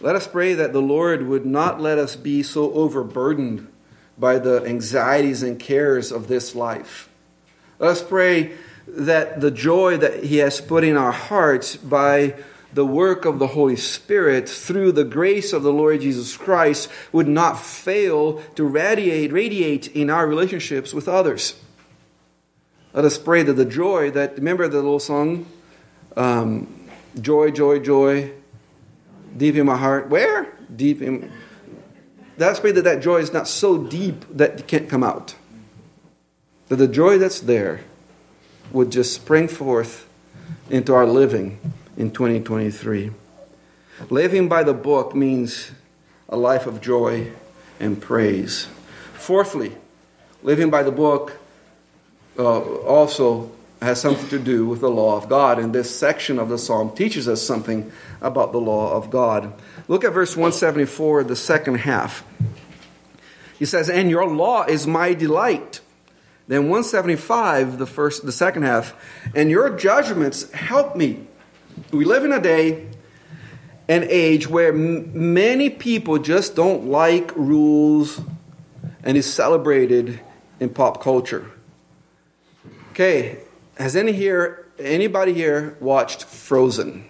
Let 0.00 0.16
us 0.16 0.26
pray 0.26 0.54
that 0.54 0.72
the 0.72 0.80
Lord 0.80 1.26
would 1.26 1.44
not 1.44 1.80
let 1.80 1.98
us 1.98 2.16
be 2.16 2.42
so 2.42 2.72
overburdened 2.72 3.66
by 4.16 4.38
the 4.38 4.64
anxieties 4.64 5.42
and 5.42 5.58
cares 5.58 6.10
of 6.10 6.28
this 6.28 6.54
life. 6.54 7.08
Let 7.78 7.90
us 7.90 8.02
pray 8.02 8.52
that 8.86 9.40
the 9.40 9.50
joy 9.50 9.96
that 9.98 10.24
He 10.24 10.38
has 10.38 10.60
put 10.60 10.84
in 10.84 10.96
our 10.96 11.12
hearts 11.12 11.76
by 11.76 12.34
the 12.72 12.84
work 12.84 13.24
of 13.24 13.38
the 13.38 13.48
Holy 13.48 13.76
Spirit 13.76 14.48
through 14.48 14.92
the 14.92 15.04
grace 15.04 15.52
of 15.52 15.62
the 15.62 15.72
Lord 15.72 16.00
Jesus 16.02 16.36
Christ 16.36 16.90
would 17.12 17.28
not 17.28 17.58
fail 17.58 18.42
to 18.56 18.64
radiate, 18.64 19.32
radiate 19.32 19.88
in 19.88 20.10
our 20.10 20.26
relationships 20.26 20.92
with 20.92 21.08
others. 21.08 21.58
Let 22.92 23.04
us 23.04 23.18
pray 23.18 23.42
that 23.42 23.54
the 23.54 23.64
joy 23.64 24.10
that, 24.10 24.36
remember 24.36 24.68
the 24.68 24.76
little 24.76 25.00
song? 25.00 25.46
Um, 26.16 26.88
joy, 27.20 27.50
joy, 27.50 27.78
joy, 27.78 28.32
deep 29.36 29.54
in 29.54 29.66
my 29.66 29.76
heart. 29.76 30.08
Where? 30.08 30.54
Deep 30.74 31.00
in 31.00 31.32
that's 32.38 32.60
pray 32.60 32.70
that 32.70 32.84
that 32.84 33.02
joy 33.02 33.16
is 33.16 33.32
not 33.32 33.48
so 33.48 33.78
deep 33.78 34.24
that 34.30 34.60
it 34.60 34.66
can't 34.68 34.88
come 34.88 35.02
out. 35.02 35.34
That 36.68 36.76
the 36.76 36.86
joy 36.86 37.18
that's 37.18 37.40
there 37.40 37.80
would 38.70 38.92
just 38.92 39.12
spring 39.12 39.48
forth 39.48 40.08
into 40.70 40.94
our 40.94 41.04
living 41.04 41.58
in 41.98 42.12
2023. 42.12 43.10
Living 44.08 44.48
by 44.48 44.62
the 44.62 44.72
book 44.72 45.14
means 45.14 45.72
a 46.28 46.36
life 46.36 46.66
of 46.66 46.80
joy 46.80 47.32
and 47.80 48.00
praise. 48.00 48.68
Fourthly, 49.14 49.76
living 50.42 50.70
by 50.70 50.84
the 50.84 50.92
book 50.92 51.38
uh, 52.38 52.60
also 52.60 53.50
has 53.82 54.00
something 54.00 54.28
to 54.28 54.38
do 54.38 54.64
with 54.64 54.80
the 54.80 54.90
law 54.90 55.16
of 55.16 55.28
God. 55.28 55.58
And 55.58 55.74
this 55.74 55.96
section 55.96 56.38
of 56.38 56.48
the 56.48 56.58
psalm 56.58 56.94
teaches 56.94 57.26
us 57.28 57.42
something 57.42 57.90
about 58.20 58.52
the 58.52 58.60
law 58.60 58.92
of 58.92 59.10
God. 59.10 59.52
Look 59.88 60.04
at 60.04 60.12
verse 60.12 60.36
174, 60.36 61.24
the 61.24 61.36
second 61.36 61.76
half. 61.78 62.24
He 63.58 63.66
says, 63.66 63.90
And 63.90 64.08
your 64.08 64.26
law 64.26 64.64
is 64.64 64.86
my 64.86 65.14
delight. 65.14 65.80
Then 66.46 66.62
175, 66.62 67.78
the 67.78 67.86
first 67.86 68.24
the 68.24 68.32
second 68.32 68.62
half, 68.62 68.94
and 69.34 69.50
your 69.50 69.76
judgments 69.76 70.50
help 70.52 70.94
me. 70.96 71.26
We 71.92 72.04
live 72.04 72.24
in 72.24 72.32
a 72.32 72.40
day 72.40 72.86
and 73.88 74.04
age 74.04 74.48
where 74.48 74.72
m- 74.72 75.34
many 75.34 75.70
people 75.70 76.18
just 76.18 76.54
don't 76.54 76.86
like 76.86 77.34
rules 77.34 78.20
and 79.02 79.16
is 79.16 79.32
celebrated 79.32 80.20
in 80.60 80.68
pop 80.68 81.02
culture. 81.02 81.50
Okay, 82.90 83.38
has 83.78 83.96
any 83.96 84.12
here 84.12 84.66
anybody 84.78 85.32
here 85.32 85.76
watched 85.80 86.24
Frozen? 86.24 87.04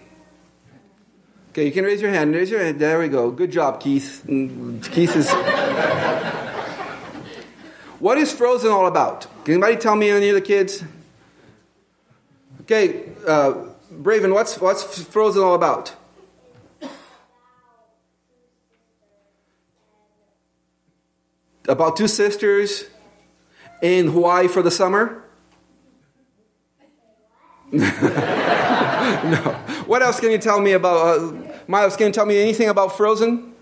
Okay, 1.51 1.65
you 1.65 1.71
can 1.71 1.83
raise 1.83 2.01
your 2.01 2.11
hand. 2.11 2.33
Raise 2.33 2.49
your 2.49 2.63
hand. 2.63 2.79
There 2.79 2.99
we 2.99 3.07
go. 3.07 3.31
Good 3.31 3.51
job, 3.51 3.81
Keith. 3.81 4.23
Mm, 4.27 4.83
Keith 4.91 5.15
is. 5.15 5.29
what 7.99 8.17
is 8.17 8.31
Frozen 8.31 8.71
all 8.71 8.87
about? 8.87 9.27
Can 9.43 9.55
anybody 9.55 9.75
tell 9.75 9.95
me 9.95 10.09
any 10.09 10.29
of 10.29 10.35
the 10.35 10.41
kids? 10.41 10.83
Okay, 12.61 13.09
uh, 13.27 13.68
Braven, 13.91 14.33
what's 14.33 14.59
what's 14.59 15.03
Frozen 15.03 15.41
all 15.43 15.55
about? 15.55 15.95
About 21.67 21.97
two 21.97 22.07
sisters 22.07 22.85
in 23.81 24.07
Hawaii 24.07 24.47
for 24.47 24.61
the 24.61 24.71
summer. 24.71 25.23
no. 27.71 27.87
What 29.85 30.01
else 30.01 30.19
can 30.19 30.31
you 30.31 30.39
tell 30.39 30.59
me 30.59 30.71
about? 30.73 31.19
Uh, 31.19 31.33
Miles, 31.67 31.95
can 31.95 32.07
you 32.07 32.13
tell 32.13 32.25
me 32.25 32.39
anything 32.39 32.69
about 32.69 32.97
Frozen? 32.97 33.53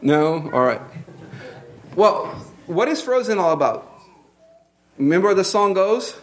No? 0.00 0.50
All 0.52 0.62
right. 0.62 0.80
Well, 1.94 2.26
what 2.66 2.88
is 2.88 3.02
Frozen 3.02 3.38
all 3.38 3.52
about? 3.52 3.86
Remember 4.96 5.34
the 5.34 5.44
song 5.44 5.74
goes? 5.74 6.16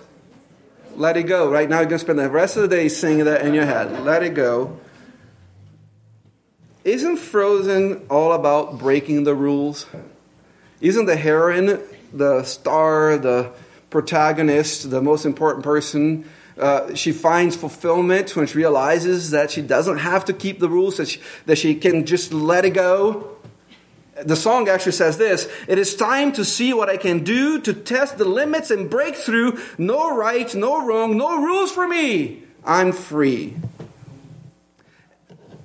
Let 0.97 1.15
it 1.15 1.23
go. 1.23 1.47
Right 1.51 1.69
now, 1.69 1.77
you're 1.77 1.85
going 1.85 1.99
to 1.99 2.03
spend 2.03 2.17
the 2.17 2.27
rest 2.27 2.57
of 2.57 2.63
the 2.63 2.75
day 2.75 2.89
singing 2.89 3.25
that 3.25 3.45
in 3.45 3.53
your 3.53 3.65
head. 3.65 4.03
Let 4.03 4.23
it 4.23 4.33
go. 4.33 4.79
Isn't 6.83 7.17
Frozen 7.17 8.07
all 8.09 8.33
about 8.33 8.79
breaking 8.79 9.23
the 9.23 9.35
rules? 9.35 9.85
Isn't 10.81 11.05
the 11.05 11.15
heroine, 11.15 11.81
the 12.11 12.43
star, 12.43 13.15
the 13.15 13.51
protagonist, 13.91 14.89
the 14.89 14.99
most 14.99 15.23
important 15.23 15.63
person? 15.63 16.27
Uh, 16.57 16.95
she 16.95 17.11
finds 17.11 17.55
fulfillment 17.55 18.35
when 18.35 18.47
she 18.47 18.57
realizes 18.57 19.29
that 19.29 19.51
she 19.51 19.61
doesn't 19.61 19.99
have 19.99 20.25
to 20.25 20.33
keep 20.33 20.59
the 20.59 20.67
rules, 20.67 20.97
that 20.97 21.09
she, 21.09 21.21
that 21.45 21.59
she 21.59 21.75
can 21.75 22.07
just 22.07 22.33
let 22.33 22.65
it 22.65 22.71
go. 22.71 23.37
The 24.23 24.35
song 24.35 24.67
actually 24.67 24.93
says 24.93 25.17
this 25.17 25.47
It 25.67 25.77
is 25.77 25.95
time 25.95 26.31
to 26.33 26.45
see 26.45 26.73
what 26.73 26.89
I 26.89 26.97
can 26.97 27.23
do 27.23 27.59
to 27.61 27.73
test 27.73 28.17
the 28.17 28.25
limits 28.25 28.71
and 28.71 28.89
break 28.89 29.15
through. 29.15 29.59
No 29.77 30.15
right, 30.15 30.53
no 30.55 30.85
wrong, 30.85 31.17
no 31.17 31.41
rules 31.41 31.71
for 31.71 31.87
me. 31.87 32.43
I'm 32.63 32.91
free. 32.91 33.55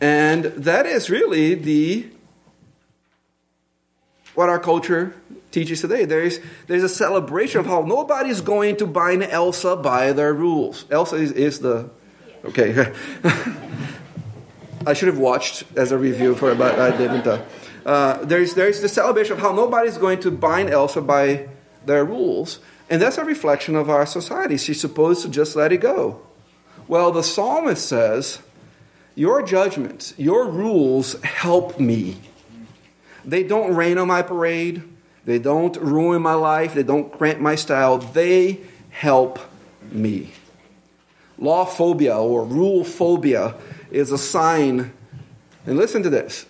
And 0.01 0.45
that 0.45 0.87
is 0.87 1.09
really 1.09 1.55
the 1.55 2.09
what 4.35 4.49
our 4.49 4.59
culture 4.59 5.15
teaches 5.53 5.81
today. 5.81 6.05
There's, 6.05 6.41
there's 6.67 6.83
a 6.83 6.89
celebration 6.89 7.61
of 7.61 7.67
how 7.67 7.83
nobody's 7.83 8.41
going 8.41 8.77
to 8.79 8.87
bind 8.87 9.23
Elsa 9.23 9.77
by 9.77 10.13
their 10.13 10.35
rules. 10.35 10.87
Elsa 10.91 11.17
is, 11.17 11.33
is 11.33 11.61
the. 11.61 11.91
Okay. 12.45 12.93
I 14.85 14.95
should 14.95 15.09
have 15.09 15.19
watched 15.19 15.65
as 15.77 15.93
a 15.93 15.99
review 15.99 16.35
for 16.35 16.51
it, 16.51 16.59
but 16.59 16.79
I 16.79 16.97
didn't. 16.97 17.27
Uh, 17.27 17.45
uh, 17.85 18.25
there's, 18.25 18.55
there's 18.55 18.81
the 18.81 18.89
celebration 18.89 19.35
of 19.35 19.39
how 19.39 19.53
nobody's 19.53 19.99
going 19.99 20.21
to 20.21 20.31
bind 20.31 20.71
Elsa 20.71 21.01
by 21.01 21.49
their 21.85 22.05
rules. 22.05 22.61
And 22.89 23.01
that's 23.01 23.19
a 23.19 23.25
reflection 23.25 23.75
of 23.75 23.89
our 23.89 24.07
society. 24.07 24.57
She's 24.57 24.81
supposed 24.81 25.23
to 25.23 25.29
just 25.29 25.57
let 25.57 25.73
it 25.73 25.79
go. 25.79 26.21
Well, 26.89 27.11
the 27.11 27.23
psalmist 27.23 27.89
says, 27.89 28.41
Your 29.15 29.43
judgments, 29.43 30.15
your 30.17 30.47
rules 30.49 31.21
help 31.23 31.81
me. 31.81 32.19
They 33.25 33.45
don't 33.45 33.75
rain 33.75 33.99
on 33.99 34.09
my 34.09 34.23
parade. 34.23 34.83
They 35.25 35.39
don't 35.39 35.77
ruin 35.77 36.23
my 36.23 36.35
life. 36.35 36.75
They 36.75 36.83
don't 36.83 37.13
cramp 37.13 37.39
my 37.41 37.55
style. 37.55 37.99
They 37.99 38.61
help 38.91 39.39
me. 39.91 40.33
Law 41.39 41.65
phobia 41.65 42.17
or 42.17 42.45
rule 42.45 42.85
phobia 42.85 43.55
is 43.91 44.13
a 44.13 44.19
sign. 44.19 44.93
And 45.67 45.77
listen 45.77 46.03
to 46.03 46.11
this 46.11 46.47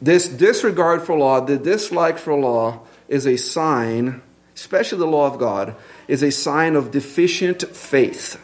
this 0.00 0.28
disregard 0.28 1.02
for 1.02 1.16
law, 1.16 1.40
the 1.40 1.58
dislike 1.58 2.18
for 2.18 2.34
law, 2.34 2.80
is 3.08 3.26
a 3.26 3.36
sign, 3.36 4.22
especially 4.54 4.98
the 4.98 5.06
law 5.06 5.26
of 5.26 5.38
God, 5.38 5.74
is 6.08 6.22
a 6.22 6.30
sign 6.30 6.76
of 6.76 6.90
deficient 6.90 7.62
faith. 7.74 8.40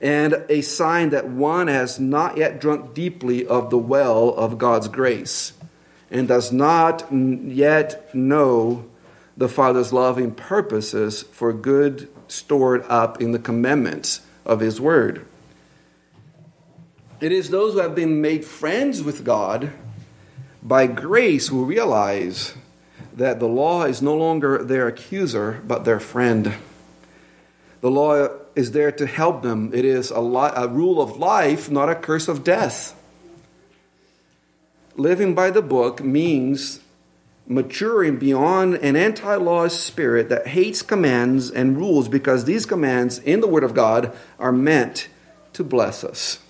And 0.00 0.44
a 0.48 0.60
sign 0.60 1.10
that 1.10 1.28
one 1.28 1.66
has 1.66 1.98
not 1.98 2.36
yet 2.36 2.60
drunk 2.60 2.94
deeply 2.94 3.44
of 3.46 3.70
the 3.70 3.78
well 3.78 4.28
of 4.30 4.56
God's 4.56 4.88
grace 4.88 5.52
and 6.10 6.28
does 6.28 6.52
not 6.52 7.12
yet 7.12 8.14
know 8.14 8.86
the 9.36 9.48
Father's 9.48 9.92
loving 9.92 10.30
purposes 10.32 11.22
for 11.22 11.52
good 11.52 12.08
stored 12.28 12.84
up 12.88 13.20
in 13.20 13.32
the 13.32 13.38
commandments 13.38 14.20
of 14.46 14.60
His 14.60 14.80
Word. 14.80 15.26
It 17.20 17.32
is 17.32 17.50
those 17.50 17.74
who 17.74 17.80
have 17.80 17.94
been 17.94 18.20
made 18.20 18.44
friends 18.44 19.02
with 19.02 19.24
God 19.24 19.72
by 20.68 20.86
grace 20.86 21.48
who 21.48 21.64
realize 21.64 22.54
that 23.14 23.40
the 23.40 23.48
law 23.48 23.84
is 23.84 24.02
no 24.02 24.14
longer 24.14 24.62
their 24.62 24.86
accuser, 24.86 25.62
but 25.66 25.84
their 25.84 25.98
friend. 25.98 26.54
The 27.80 27.90
law 27.90 28.28
is 28.54 28.72
there 28.72 28.92
to 28.92 29.06
help 29.06 29.42
them. 29.42 29.70
It 29.72 29.84
is 29.84 30.10
a, 30.10 30.20
li- 30.20 30.52
a 30.54 30.68
rule 30.68 31.00
of 31.00 31.16
life, 31.16 31.70
not 31.70 31.88
a 31.88 31.94
curse 31.94 32.28
of 32.28 32.44
death. 32.44 32.94
Living 34.94 35.34
by 35.34 35.50
the 35.50 35.62
book 35.62 36.02
means 36.02 36.80
maturing 37.46 38.18
beyond 38.18 38.74
an 38.74 38.94
anti 38.94 39.36
law 39.36 39.68
spirit 39.68 40.28
that 40.28 40.48
hates 40.48 40.82
commands 40.82 41.50
and 41.50 41.78
rules 41.78 42.08
because 42.08 42.44
these 42.44 42.66
commands 42.66 43.18
in 43.20 43.40
the 43.40 43.46
Word 43.46 43.64
of 43.64 43.74
God 43.74 44.14
are 44.38 44.52
meant 44.52 45.08
to 45.54 45.64
bless 45.64 46.04
us. 46.04 46.40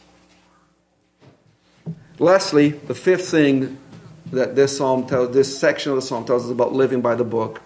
Lastly, 2.19 2.71
the 2.71 2.95
fifth 2.95 3.29
thing 3.29 3.79
that 4.33 4.55
this 4.55 4.77
psalm 4.77 5.07
tells, 5.07 5.35
this 5.35 5.59
section 5.59 5.93
of 5.93 5.97
the 5.97 6.03
psalm 6.03 6.25
tells 6.25 6.45
us 6.45 6.51
about 6.51 6.73
living 6.73 7.01
by 7.01 7.15
the 7.15 7.25
book. 7.25 7.61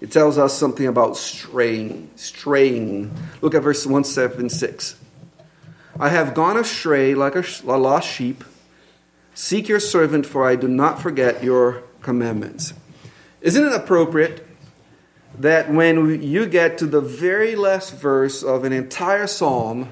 It 0.00 0.10
tells 0.10 0.38
us 0.38 0.52
something 0.56 0.86
about 0.86 1.16
straying. 1.16 2.10
Straying. 2.16 3.14
Look 3.40 3.54
at 3.54 3.62
verse 3.62 3.86
176. 3.86 4.96
I 5.98 6.08
have 6.08 6.34
gone 6.34 6.56
astray 6.56 7.14
like 7.14 7.36
a 7.36 7.44
lost 7.64 8.08
sheep. 8.08 8.44
Seek 9.34 9.68
your 9.68 9.80
servant, 9.80 10.26
for 10.26 10.46
I 10.46 10.56
do 10.56 10.68
not 10.68 11.00
forget 11.00 11.42
your 11.42 11.82
commandments. 12.02 12.74
Isn't 13.40 13.64
it 13.64 13.72
appropriate 13.72 14.46
that 15.38 15.70
when 15.70 16.22
you 16.22 16.46
get 16.46 16.78
to 16.78 16.86
the 16.86 17.00
very 17.00 17.56
last 17.56 17.94
verse 17.94 18.42
of 18.42 18.64
an 18.64 18.72
entire 18.72 19.26
psalm 19.26 19.88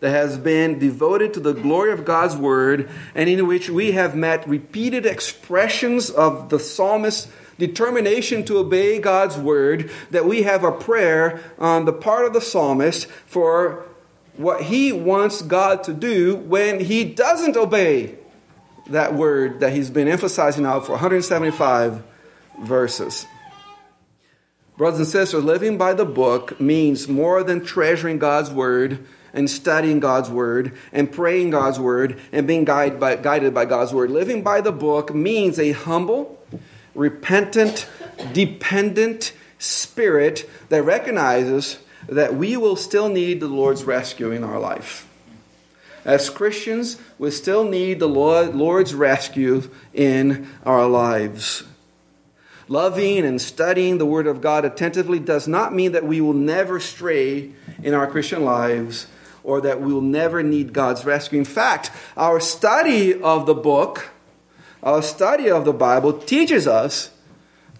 that 0.00 0.10
has 0.10 0.38
been 0.38 0.78
devoted 0.78 1.32
to 1.34 1.40
the 1.40 1.52
glory 1.52 1.92
of 1.92 2.04
God's 2.04 2.36
word 2.36 2.90
and 3.14 3.28
in 3.28 3.46
which 3.46 3.70
we 3.70 3.92
have 3.92 4.14
met 4.14 4.46
repeated 4.48 5.06
expressions 5.06 6.10
of 6.10 6.50
the 6.50 6.58
psalmist's 6.58 7.28
determination 7.58 8.44
to 8.44 8.58
obey 8.58 8.98
God's 8.98 9.38
word, 9.38 9.90
that 10.10 10.26
we 10.26 10.42
have 10.42 10.62
a 10.62 10.72
prayer 10.72 11.40
on 11.58 11.86
the 11.86 11.92
part 11.92 12.26
of 12.26 12.32
the 12.32 12.40
psalmist 12.40 13.06
for 13.26 13.86
what 14.36 14.64
he 14.64 14.92
wants 14.92 15.40
God 15.40 15.82
to 15.84 15.94
do 15.94 16.36
when 16.36 16.80
he 16.80 17.04
doesn't 17.04 17.56
obey 17.56 18.16
that 18.88 19.14
word 19.14 19.60
that 19.60 19.72
he's 19.72 19.90
been 19.90 20.08
emphasizing 20.08 20.64
now 20.64 20.80
for 20.80 20.92
175 20.92 22.02
verses. 22.62 23.26
Brothers 24.76 25.00
and 25.00 25.08
sisters, 25.08 25.42
living 25.42 25.78
by 25.78 25.94
the 25.94 26.04
book 26.04 26.60
means 26.60 27.08
more 27.08 27.42
than 27.42 27.64
treasuring 27.64 28.18
God's 28.18 28.50
word 28.50 29.06
and 29.36 29.50
studying 29.50 30.00
God's 30.00 30.30
word 30.30 30.72
and 30.92 31.12
praying 31.12 31.50
God's 31.50 31.78
word 31.78 32.18
and 32.32 32.46
being 32.46 32.64
guided 32.64 32.98
by, 32.98 33.16
guided 33.16 33.52
by 33.52 33.66
God's 33.66 33.92
word. 33.92 34.10
Living 34.10 34.42
by 34.42 34.62
the 34.62 34.72
book 34.72 35.14
means 35.14 35.58
a 35.58 35.72
humble, 35.72 36.42
repentant, 36.94 37.86
dependent 38.32 39.34
spirit 39.58 40.48
that 40.70 40.82
recognizes 40.82 41.78
that 42.08 42.34
we 42.34 42.56
will 42.56 42.76
still 42.76 43.10
need 43.10 43.40
the 43.40 43.46
Lord's 43.46 43.84
rescue 43.84 44.30
in 44.30 44.42
our 44.42 44.58
life. 44.58 45.06
As 46.02 46.30
Christians, 46.30 46.98
we 47.18 47.30
still 47.30 47.64
need 47.64 47.98
the 47.98 48.08
Lord's 48.08 48.94
rescue 48.94 49.70
in 49.92 50.48
our 50.64 50.86
lives. 50.86 51.64
Loving 52.68 53.24
and 53.24 53.40
studying 53.40 53.98
the 53.98 54.06
Word 54.06 54.26
of 54.26 54.40
God 54.40 54.64
attentively 54.64 55.18
does 55.18 55.46
not 55.46 55.74
mean 55.74 55.92
that 55.92 56.06
we 56.06 56.20
will 56.20 56.32
never 56.32 56.80
stray 56.80 57.50
in 57.82 57.92
our 57.92 58.06
Christian 58.06 58.44
lives 58.44 59.08
or 59.46 59.60
that 59.60 59.80
we 59.80 59.92
will 59.92 60.02
never 60.02 60.42
need 60.42 60.72
God's 60.72 61.04
rescue. 61.04 61.38
In 61.38 61.44
fact, 61.44 61.92
our 62.16 62.40
study 62.40 63.14
of 63.14 63.46
the 63.46 63.54
book, 63.54 64.08
our 64.82 65.00
study 65.00 65.48
of 65.48 65.64
the 65.64 65.72
Bible 65.72 66.12
teaches 66.12 66.66
us 66.66 67.12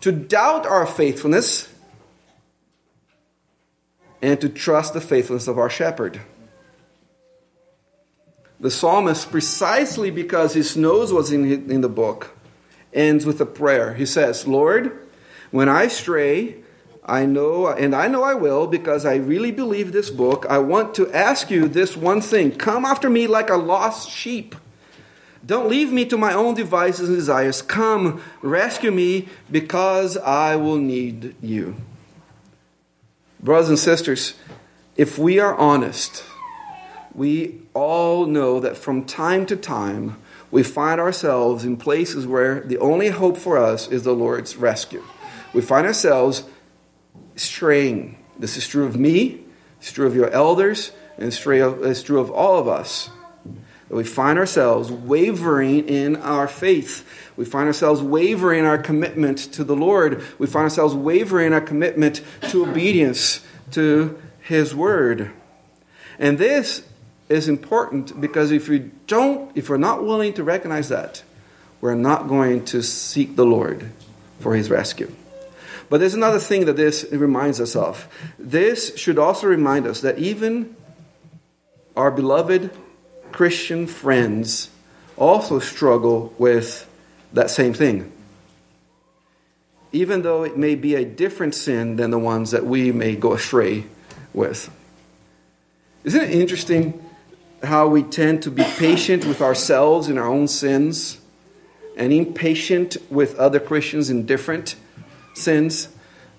to 0.00 0.12
doubt 0.12 0.64
our 0.64 0.86
faithfulness 0.86 1.68
and 4.22 4.40
to 4.40 4.48
trust 4.48 4.94
the 4.94 5.00
faithfulness 5.00 5.48
of 5.48 5.58
our 5.58 5.68
shepherd. 5.68 6.20
The 8.60 8.70
psalmist, 8.70 9.32
precisely 9.32 10.12
because 10.12 10.54
he 10.54 10.80
knows 10.80 11.12
what's 11.12 11.32
in, 11.32 11.68
in 11.68 11.80
the 11.80 11.88
book, 11.88 12.30
ends 12.94 13.26
with 13.26 13.40
a 13.40 13.46
prayer. 13.46 13.94
He 13.94 14.06
says, 14.06 14.46
Lord, 14.46 14.96
when 15.50 15.68
I 15.68 15.88
stray, 15.88 16.62
I 17.08 17.24
know, 17.24 17.68
and 17.68 17.94
I 17.94 18.08
know 18.08 18.24
I 18.24 18.34
will 18.34 18.66
because 18.66 19.06
I 19.06 19.14
really 19.14 19.52
believe 19.52 19.92
this 19.92 20.10
book. 20.10 20.44
I 20.50 20.58
want 20.58 20.92
to 20.96 21.10
ask 21.12 21.50
you 21.52 21.68
this 21.68 21.96
one 21.96 22.20
thing 22.20 22.50
come 22.50 22.84
after 22.84 23.08
me 23.08 23.28
like 23.28 23.48
a 23.48 23.56
lost 23.56 24.10
sheep. 24.10 24.56
Don't 25.46 25.68
leave 25.68 25.92
me 25.92 26.04
to 26.06 26.18
my 26.18 26.34
own 26.34 26.54
devices 26.54 27.08
and 27.08 27.16
desires. 27.16 27.62
Come, 27.62 28.20
rescue 28.42 28.90
me 28.90 29.28
because 29.48 30.16
I 30.16 30.56
will 30.56 30.78
need 30.78 31.36
you. 31.40 31.76
Brothers 33.38 33.68
and 33.68 33.78
sisters, 33.78 34.34
if 34.96 35.16
we 35.16 35.38
are 35.38 35.54
honest, 35.54 36.24
we 37.14 37.60
all 37.72 38.26
know 38.26 38.58
that 38.58 38.76
from 38.76 39.04
time 39.04 39.46
to 39.46 39.54
time 39.54 40.16
we 40.50 40.64
find 40.64 41.00
ourselves 41.00 41.64
in 41.64 41.76
places 41.76 42.26
where 42.26 42.60
the 42.60 42.78
only 42.78 43.10
hope 43.10 43.36
for 43.36 43.56
us 43.58 43.86
is 43.86 44.02
the 44.02 44.14
Lord's 44.14 44.56
rescue. 44.56 45.04
We 45.52 45.62
find 45.62 45.86
ourselves 45.86 46.42
straying. 47.36 48.16
This 48.38 48.56
is 48.56 48.66
true 48.66 48.84
of 48.84 48.98
me, 48.98 49.40
it's 49.78 49.92
true 49.92 50.06
of 50.06 50.16
your 50.16 50.30
elders, 50.30 50.92
and 51.16 51.26
it's 51.28 51.38
true 52.02 52.20
of 52.20 52.30
all 52.30 52.58
of 52.58 52.68
us. 52.68 53.10
That 53.88 53.94
we 53.94 54.04
find 54.04 54.38
ourselves 54.38 54.90
wavering 54.90 55.88
in 55.88 56.16
our 56.16 56.48
faith. 56.48 57.08
We 57.36 57.44
find 57.44 57.68
ourselves 57.68 58.02
wavering 58.02 58.60
in 58.60 58.64
our 58.64 58.78
commitment 58.78 59.38
to 59.52 59.62
the 59.62 59.76
Lord. 59.76 60.24
We 60.38 60.48
find 60.48 60.64
ourselves 60.64 60.94
wavering 60.94 61.48
in 61.48 61.52
our 61.52 61.60
commitment 61.60 62.20
to 62.48 62.64
obedience 62.64 63.46
to 63.72 64.20
His 64.40 64.74
Word. 64.74 65.30
And 66.18 66.36
this 66.36 66.82
is 67.28 67.48
important 67.48 68.20
because 68.20 68.50
if 68.50 68.68
we 68.68 68.90
don't, 69.06 69.56
if 69.56 69.68
we're 69.68 69.76
not 69.76 70.04
willing 70.04 70.32
to 70.34 70.42
recognize 70.42 70.88
that, 70.88 71.22
we're 71.80 71.94
not 71.94 72.26
going 72.26 72.64
to 72.66 72.82
seek 72.82 73.36
the 73.36 73.46
Lord 73.46 73.92
for 74.40 74.56
His 74.56 74.68
rescue. 74.68 75.12
But 75.88 76.00
there's 76.00 76.14
another 76.14 76.38
thing 76.38 76.64
that 76.66 76.76
this 76.76 77.06
reminds 77.12 77.60
us 77.60 77.76
of. 77.76 78.08
This 78.38 78.96
should 78.96 79.18
also 79.18 79.46
remind 79.46 79.86
us 79.86 80.00
that 80.00 80.18
even 80.18 80.74
our 81.96 82.10
beloved 82.10 82.70
Christian 83.32 83.86
friends 83.86 84.70
also 85.16 85.58
struggle 85.58 86.34
with 86.38 86.88
that 87.32 87.50
same 87.50 87.72
thing. 87.72 88.12
Even 89.92 90.22
though 90.22 90.42
it 90.42 90.56
may 90.56 90.74
be 90.74 90.94
a 90.94 91.04
different 91.04 91.54
sin 91.54 91.96
than 91.96 92.10
the 92.10 92.18
ones 92.18 92.50
that 92.50 92.66
we 92.66 92.92
may 92.92 93.14
go 93.16 93.32
astray 93.32 93.86
with. 94.34 94.70
Isn't 96.04 96.22
it 96.22 96.30
interesting 96.30 97.02
how 97.62 97.88
we 97.88 98.02
tend 98.02 98.42
to 98.42 98.50
be 98.50 98.62
patient 98.62 99.24
with 99.24 99.40
ourselves 99.40 100.08
in 100.08 100.18
our 100.18 100.26
own 100.26 100.48
sins 100.48 101.18
and 101.96 102.12
impatient 102.12 102.96
with 103.10 103.36
other 103.38 103.58
Christians 103.58 104.10
in 104.10 104.26
different 104.26 104.76
sins? 105.36 105.88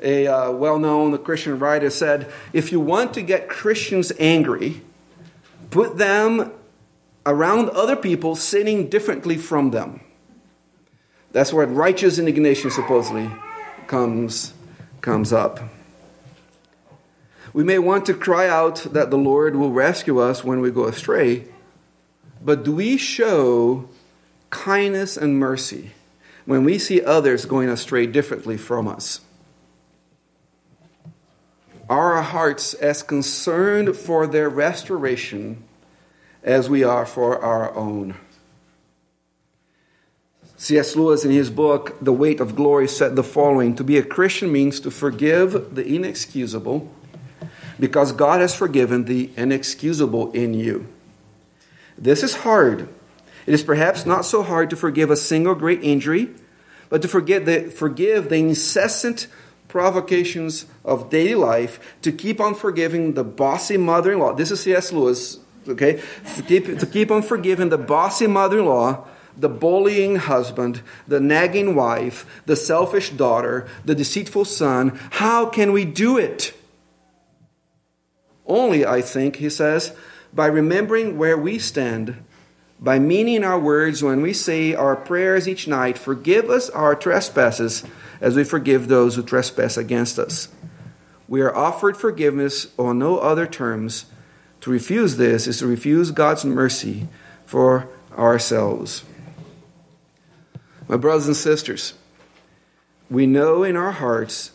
A 0.02 0.28
uh, 0.28 0.52
well 0.52 0.78
known 0.78 1.18
Christian 1.20 1.58
writer 1.58 1.90
said 1.90 2.32
if 2.54 2.72
you 2.72 2.80
want 2.80 3.14
to 3.16 3.22
get 3.22 3.50
Christians 3.50 4.12
angry, 4.20 4.82
put 5.72 5.98
them 5.98 6.52
around 7.26 7.70
other 7.70 7.96
people 7.96 8.36
sinning 8.36 8.90
differently 8.90 9.38
from 9.38 9.72
them. 9.72 10.02
That's 11.32 11.52
where 11.52 11.68
righteous 11.68 12.20
indignation 12.20 12.72
supposedly 12.72 13.30
comes, 13.88 14.54
comes 15.02 15.34
up. 15.34 15.60
We 17.54 17.64
may 17.64 17.80
want 17.80 18.06
to 18.06 18.14
cry 18.14 18.48
out 18.48 18.88
that 18.94 19.10
the 19.10 19.18
Lord 19.18 19.56
will 19.56 19.72
rescue 19.72 20.20
us 20.20 20.44
when 20.44 20.62
we 20.62 20.72
go 20.72 20.86
astray, 20.86 21.46
but 22.42 22.64
do 22.64 22.76
we 22.76 22.98
show 22.98 23.90
kindness 24.50 25.18
and 25.18 25.40
mercy 25.40 25.92
when 26.48 26.64
we 26.64 26.80
see 26.80 27.04
others 27.04 27.44
going 27.46 27.68
astray 27.68 28.08
differently 28.08 28.56
from 28.56 28.88
us? 28.88 29.20
Are 31.90 32.14
our 32.14 32.24
hearts 32.24 32.74
as 32.74 33.04
concerned 33.04 33.98
for 33.98 34.26
their 34.26 34.50
restoration 34.50 35.62
as 36.44 36.70
we 36.70 36.86
are 36.86 37.06
for 37.06 37.38
our 37.44 37.76
own? 37.76 38.16
C.S. 40.56 40.96
Lewis, 40.96 41.26
in 41.26 41.32
his 41.32 41.50
book, 41.50 41.98
The 42.02 42.14
Weight 42.14 42.40
of 42.40 42.56
Glory, 42.56 42.88
said 42.88 43.18
the 43.18 43.24
following 43.24 43.76
To 43.76 43.84
be 43.84 43.98
a 43.98 44.04
Christian 44.04 44.50
means 44.50 44.80
to 44.80 44.90
forgive 44.90 45.76
the 45.76 45.86
inexcusable 45.86 46.90
because 47.78 48.14
God 48.14 48.40
has 48.40 48.56
forgiven 48.56 49.04
the 49.04 49.32
inexcusable 49.36 50.32
in 50.32 50.54
you. 50.54 50.88
This 51.98 52.24
is 52.24 52.38
hard. 52.38 52.88
It 53.48 53.54
is 53.54 53.64
perhaps 53.64 54.06
not 54.06 54.26
so 54.26 54.44
hard 54.44 54.70
to 54.70 54.76
forgive 54.76 55.10
a 55.10 55.16
single 55.16 55.56
great 55.56 55.82
injury, 55.82 56.30
but 56.90 57.02
to 57.02 57.08
forget 57.08 57.46
the, 57.46 57.72
forgive 57.72 58.30
the 58.30 58.36
incessant 58.36 59.28
provocations 59.70 60.66
of 60.84 61.10
daily 61.10 61.36
life, 61.36 61.98
to 62.02 62.12
keep 62.12 62.40
on 62.40 62.56
forgiving 62.56 63.14
the 63.14 63.24
bossy 63.24 63.78
mother 63.78 64.12
in 64.12 64.20
law. 64.20 64.34
This 64.34 64.52
is 64.52 64.60
C.S. 64.60 64.92
Lewis, 64.92 65.40
okay? 65.68 66.02
To 66.36 66.44
keep, 66.44 66.78
to 66.78 66.86
keep 66.86 67.10
on 67.10 67.22
forgiving 67.22 67.70
the 67.70 67.78
bossy 67.78 68.28
mother 68.28 68.60
in 68.60 68.66
law, 68.66 69.08
the 69.38 69.50
bullying 69.50 70.18
husband, 70.18 70.82
the 71.08 71.20
nagging 71.20 71.74
wife, 71.76 72.26
the 72.46 72.56
selfish 72.56 73.12
daughter, 73.12 73.68
the 73.86 73.96
deceitful 73.96 74.46
son. 74.46 75.00
How 75.12 75.46
can 75.46 75.72
we 75.72 75.86
do 75.86 76.18
it? 76.18 76.54
Only, 78.46 78.86
I 78.86 79.02
think, 79.02 79.38
he 79.38 79.50
says, 79.50 79.96
by 80.34 80.48
remembering 80.48 81.18
where 81.18 81.38
we 81.38 81.60
stand, 81.60 82.18
by 82.80 83.00
meaning 83.00 83.44
our 83.44 83.60
words 83.60 84.04
when 84.04 84.22
we 84.22 84.34
say 84.34 84.76
our 84.76 84.96
prayers 84.96 85.48
each 85.48 85.68
night, 85.68 85.98
forgive 85.98 86.50
us 86.50 86.70
our 86.70 86.96
trespasses 86.96 87.84
as 88.22 88.36
we 88.36 88.44
forgive 88.44 88.88
those 88.88 89.16
who 89.16 89.24
trespass 89.24 89.78
against 89.78 90.20
us. 90.20 90.50
We 91.28 91.42
are 91.42 91.56
offered 91.56 91.98
forgiveness 91.98 92.68
on 92.78 93.00
no 93.00 93.18
other 93.18 93.48
terms. 93.48 94.06
To 94.62 94.72
refuse 94.72 95.18
this 95.18 95.48
is 95.48 95.60
to 95.60 95.68
refuse 95.68 96.12
God's 96.12 96.46
mercy 96.46 97.08
for 97.46 97.90
ourselves. 98.18 99.04
My 100.88 100.98
brothers 100.98 101.28
and 101.28 101.36
sisters, 101.36 101.94
we 103.10 103.26
know 103.26 103.64
in 103.64 103.76
our 103.76 103.92
hearts 103.92 104.52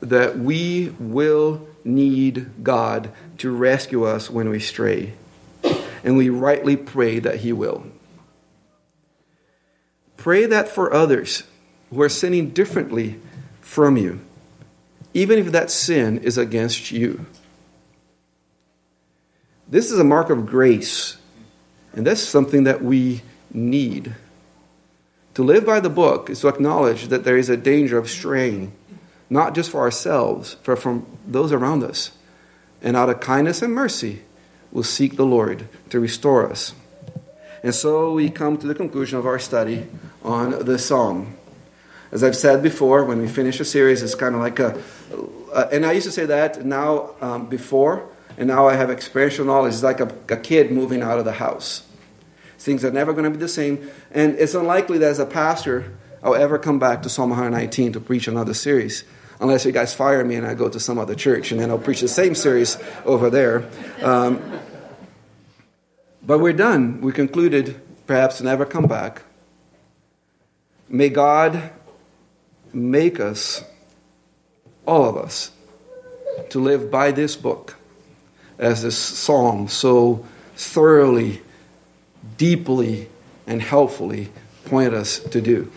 that 0.00 0.38
we 0.38 0.94
will 0.98 1.66
need 1.84 2.50
God 2.62 3.10
to 3.38 3.50
rescue 3.54 4.04
us 4.04 4.30
when 4.30 4.48
we 4.48 4.60
stray. 4.60 5.14
And 6.04 6.16
we 6.16 6.28
rightly 6.28 6.76
pray 6.76 7.18
that 7.18 7.40
He 7.40 7.52
will. 7.52 7.86
Pray 10.16 10.46
that 10.46 10.68
for 10.68 10.92
others 10.92 11.42
who 11.90 12.00
are 12.00 12.08
sinning 12.08 12.50
differently 12.50 13.18
from 13.60 13.96
you, 13.96 14.20
even 15.12 15.38
if 15.38 15.50
that 15.50 15.70
sin 15.70 16.18
is 16.18 16.38
against 16.38 16.92
you. 16.92 17.26
This 19.66 19.90
is 19.90 19.98
a 19.98 20.04
mark 20.04 20.30
of 20.30 20.46
grace, 20.46 21.16
and 21.92 22.06
that's 22.06 22.22
something 22.22 22.64
that 22.64 22.84
we 22.84 23.22
need. 23.52 24.14
To 25.34 25.42
live 25.42 25.66
by 25.66 25.80
the 25.80 25.90
book 25.90 26.30
is 26.30 26.40
to 26.40 26.48
acknowledge 26.48 27.08
that 27.08 27.24
there 27.24 27.36
is 27.36 27.48
a 27.48 27.56
danger 27.56 27.98
of 27.98 28.08
straying 28.08 28.72
not 29.30 29.54
just 29.54 29.70
for 29.70 29.80
ourselves, 29.80 30.56
but 30.64 30.78
from 30.78 31.06
those 31.26 31.52
around 31.52 31.82
us. 31.82 32.12
And 32.82 32.96
out 32.96 33.08
of 33.08 33.20
kindness 33.20 33.62
and 33.62 33.74
mercy, 33.74 34.22
we'll 34.74 34.82
seek 34.84 35.16
the 35.16 35.24
Lord 35.24 35.66
to 35.88 35.98
restore 35.98 36.50
us. 36.50 36.74
And 37.62 37.74
so 37.74 38.12
we 38.12 38.28
come 38.28 38.58
to 38.58 38.66
the 38.66 38.74
conclusion 38.74 39.18
of 39.18 39.24
our 39.24 39.38
study 39.38 39.86
on 40.22 40.66
the 40.66 40.78
psalm. 40.78 41.38
As 42.12 42.22
I've 42.22 42.36
said 42.36 42.62
before, 42.62 43.04
when 43.04 43.22
we 43.22 43.28
finish 43.28 43.58
a 43.58 43.64
series, 43.64 44.02
it's 44.02 44.14
kind 44.14 44.34
of 44.34 44.42
like 44.42 44.58
a, 44.58 44.78
uh, 45.54 45.68
and 45.72 45.86
I 45.86 45.92
used 45.92 46.06
to 46.06 46.12
say 46.12 46.26
that 46.26 46.64
now 46.66 47.12
um, 47.22 47.46
before, 47.46 48.06
and 48.36 48.48
now 48.48 48.68
I 48.68 48.74
have 48.74 48.90
experiential 48.90 49.46
knowledge. 49.46 49.72
It's 49.72 49.82
like 49.82 50.00
a, 50.00 50.14
a 50.28 50.36
kid 50.36 50.70
moving 50.70 51.00
out 51.00 51.18
of 51.18 51.24
the 51.24 51.32
house. 51.32 51.86
Things 52.58 52.84
are 52.84 52.90
never 52.90 53.12
going 53.12 53.24
to 53.24 53.30
be 53.30 53.36
the 53.36 53.48
same, 53.48 53.90
and 54.10 54.34
it's 54.38 54.54
unlikely 54.54 54.98
that 54.98 55.08
as 55.08 55.18
a 55.18 55.26
pastor, 55.26 55.92
I'll 56.22 56.34
ever 56.34 56.58
come 56.58 56.78
back 56.78 57.02
to 57.02 57.08
Psalm 57.08 57.30
119 57.30 57.92
to 57.92 58.00
preach 58.00 58.28
another 58.28 58.54
series. 58.54 59.04
Unless 59.40 59.64
you 59.64 59.72
guys 59.72 59.92
fire 59.92 60.24
me 60.24 60.36
and 60.36 60.46
I 60.46 60.54
go 60.54 60.68
to 60.68 60.78
some 60.78 60.98
other 60.98 61.14
church 61.14 61.50
and 61.50 61.60
then 61.60 61.70
I'll 61.70 61.78
preach 61.78 62.00
the 62.00 62.08
same 62.08 62.34
series 62.34 62.78
over 63.04 63.30
there. 63.30 63.68
Um, 64.02 64.60
but 66.22 66.38
we're 66.38 66.52
done. 66.52 67.00
We 67.00 67.12
concluded 67.12 67.80
perhaps 68.06 68.40
never 68.40 68.64
come 68.64 68.86
back. 68.86 69.22
May 70.88 71.08
God 71.08 71.70
make 72.72 73.20
us, 73.20 73.64
all 74.86 75.08
of 75.08 75.16
us, 75.16 75.50
to 76.50 76.60
live 76.60 76.90
by 76.90 77.10
this 77.10 77.36
book 77.36 77.76
as 78.58 78.82
this 78.82 78.96
psalm 78.96 79.68
so 79.68 80.26
thoroughly, 80.56 81.42
deeply, 82.36 83.08
and 83.46 83.60
helpfully 83.60 84.30
pointed 84.64 84.94
us 84.94 85.18
to 85.18 85.40
do. 85.40 85.70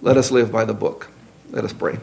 Let 0.00 0.16
us 0.16 0.30
live 0.30 0.50
by 0.50 0.64
the 0.64 0.74
book. 0.74 1.10
Let 1.50 1.64
us 1.64 1.72
pray. 1.72 1.98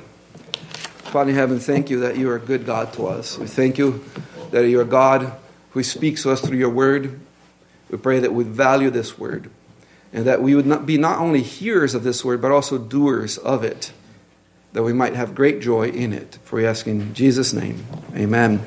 Father 1.09 1.31
in 1.31 1.35
heaven, 1.35 1.59
thank 1.59 1.89
you 1.89 2.01
that 2.01 2.17
you 2.17 2.29
are 2.29 2.35
a 2.35 2.39
good 2.39 2.67
God 2.67 2.93
to 2.93 3.07
us. 3.07 3.35
We 3.35 3.47
thank 3.47 3.79
you 3.79 4.05
that 4.51 4.67
you're 4.67 4.83
a 4.83 4.85
God 4.85 5.33
who 5.71 5.81
speaks 5.81 6.21
to 6.21 6.31
us 6.31 6.39
through 6.39 6.57
your 6.57 6.69
word. 6.69 7.19
We 7.89 7.97
pray 7.97 8.19
that 8.19 8.31
we 8.31 8.43
value 8.43 8.91
this 8.91 9.17
word 9.17 9.49
and 10.13 10.25
that 10.25 10.43
we 10.43 10.53
would 10.53 10.67
not 10.67 10.85
be 10.85 10.99
not 10.99 11.17
only 11.17 11.41
hearers 11.41 11.95
of 11.95 12.03
this 12.03 12.23
word, 12.23 12.43
but 12.43 12.51
also 12.51 12.77
doers 12.77 13.39
of 13.39 13.63
it, 13.63 13.91
that 14.73 14.83
we 14.83 14.93
might 14.93 15.15
have 15.15 15.33
great 15.33 15.61
joy 15.61 15.89
in 15.89 16.13
it. 16.13 16.37
For 16.43 16.57
we 16.57 16.67
ask 16.67 16.85
in 16.85 17.11
Jesus' 17.15 17.53
name, 17.53 17.87
amen. 18.15 18.61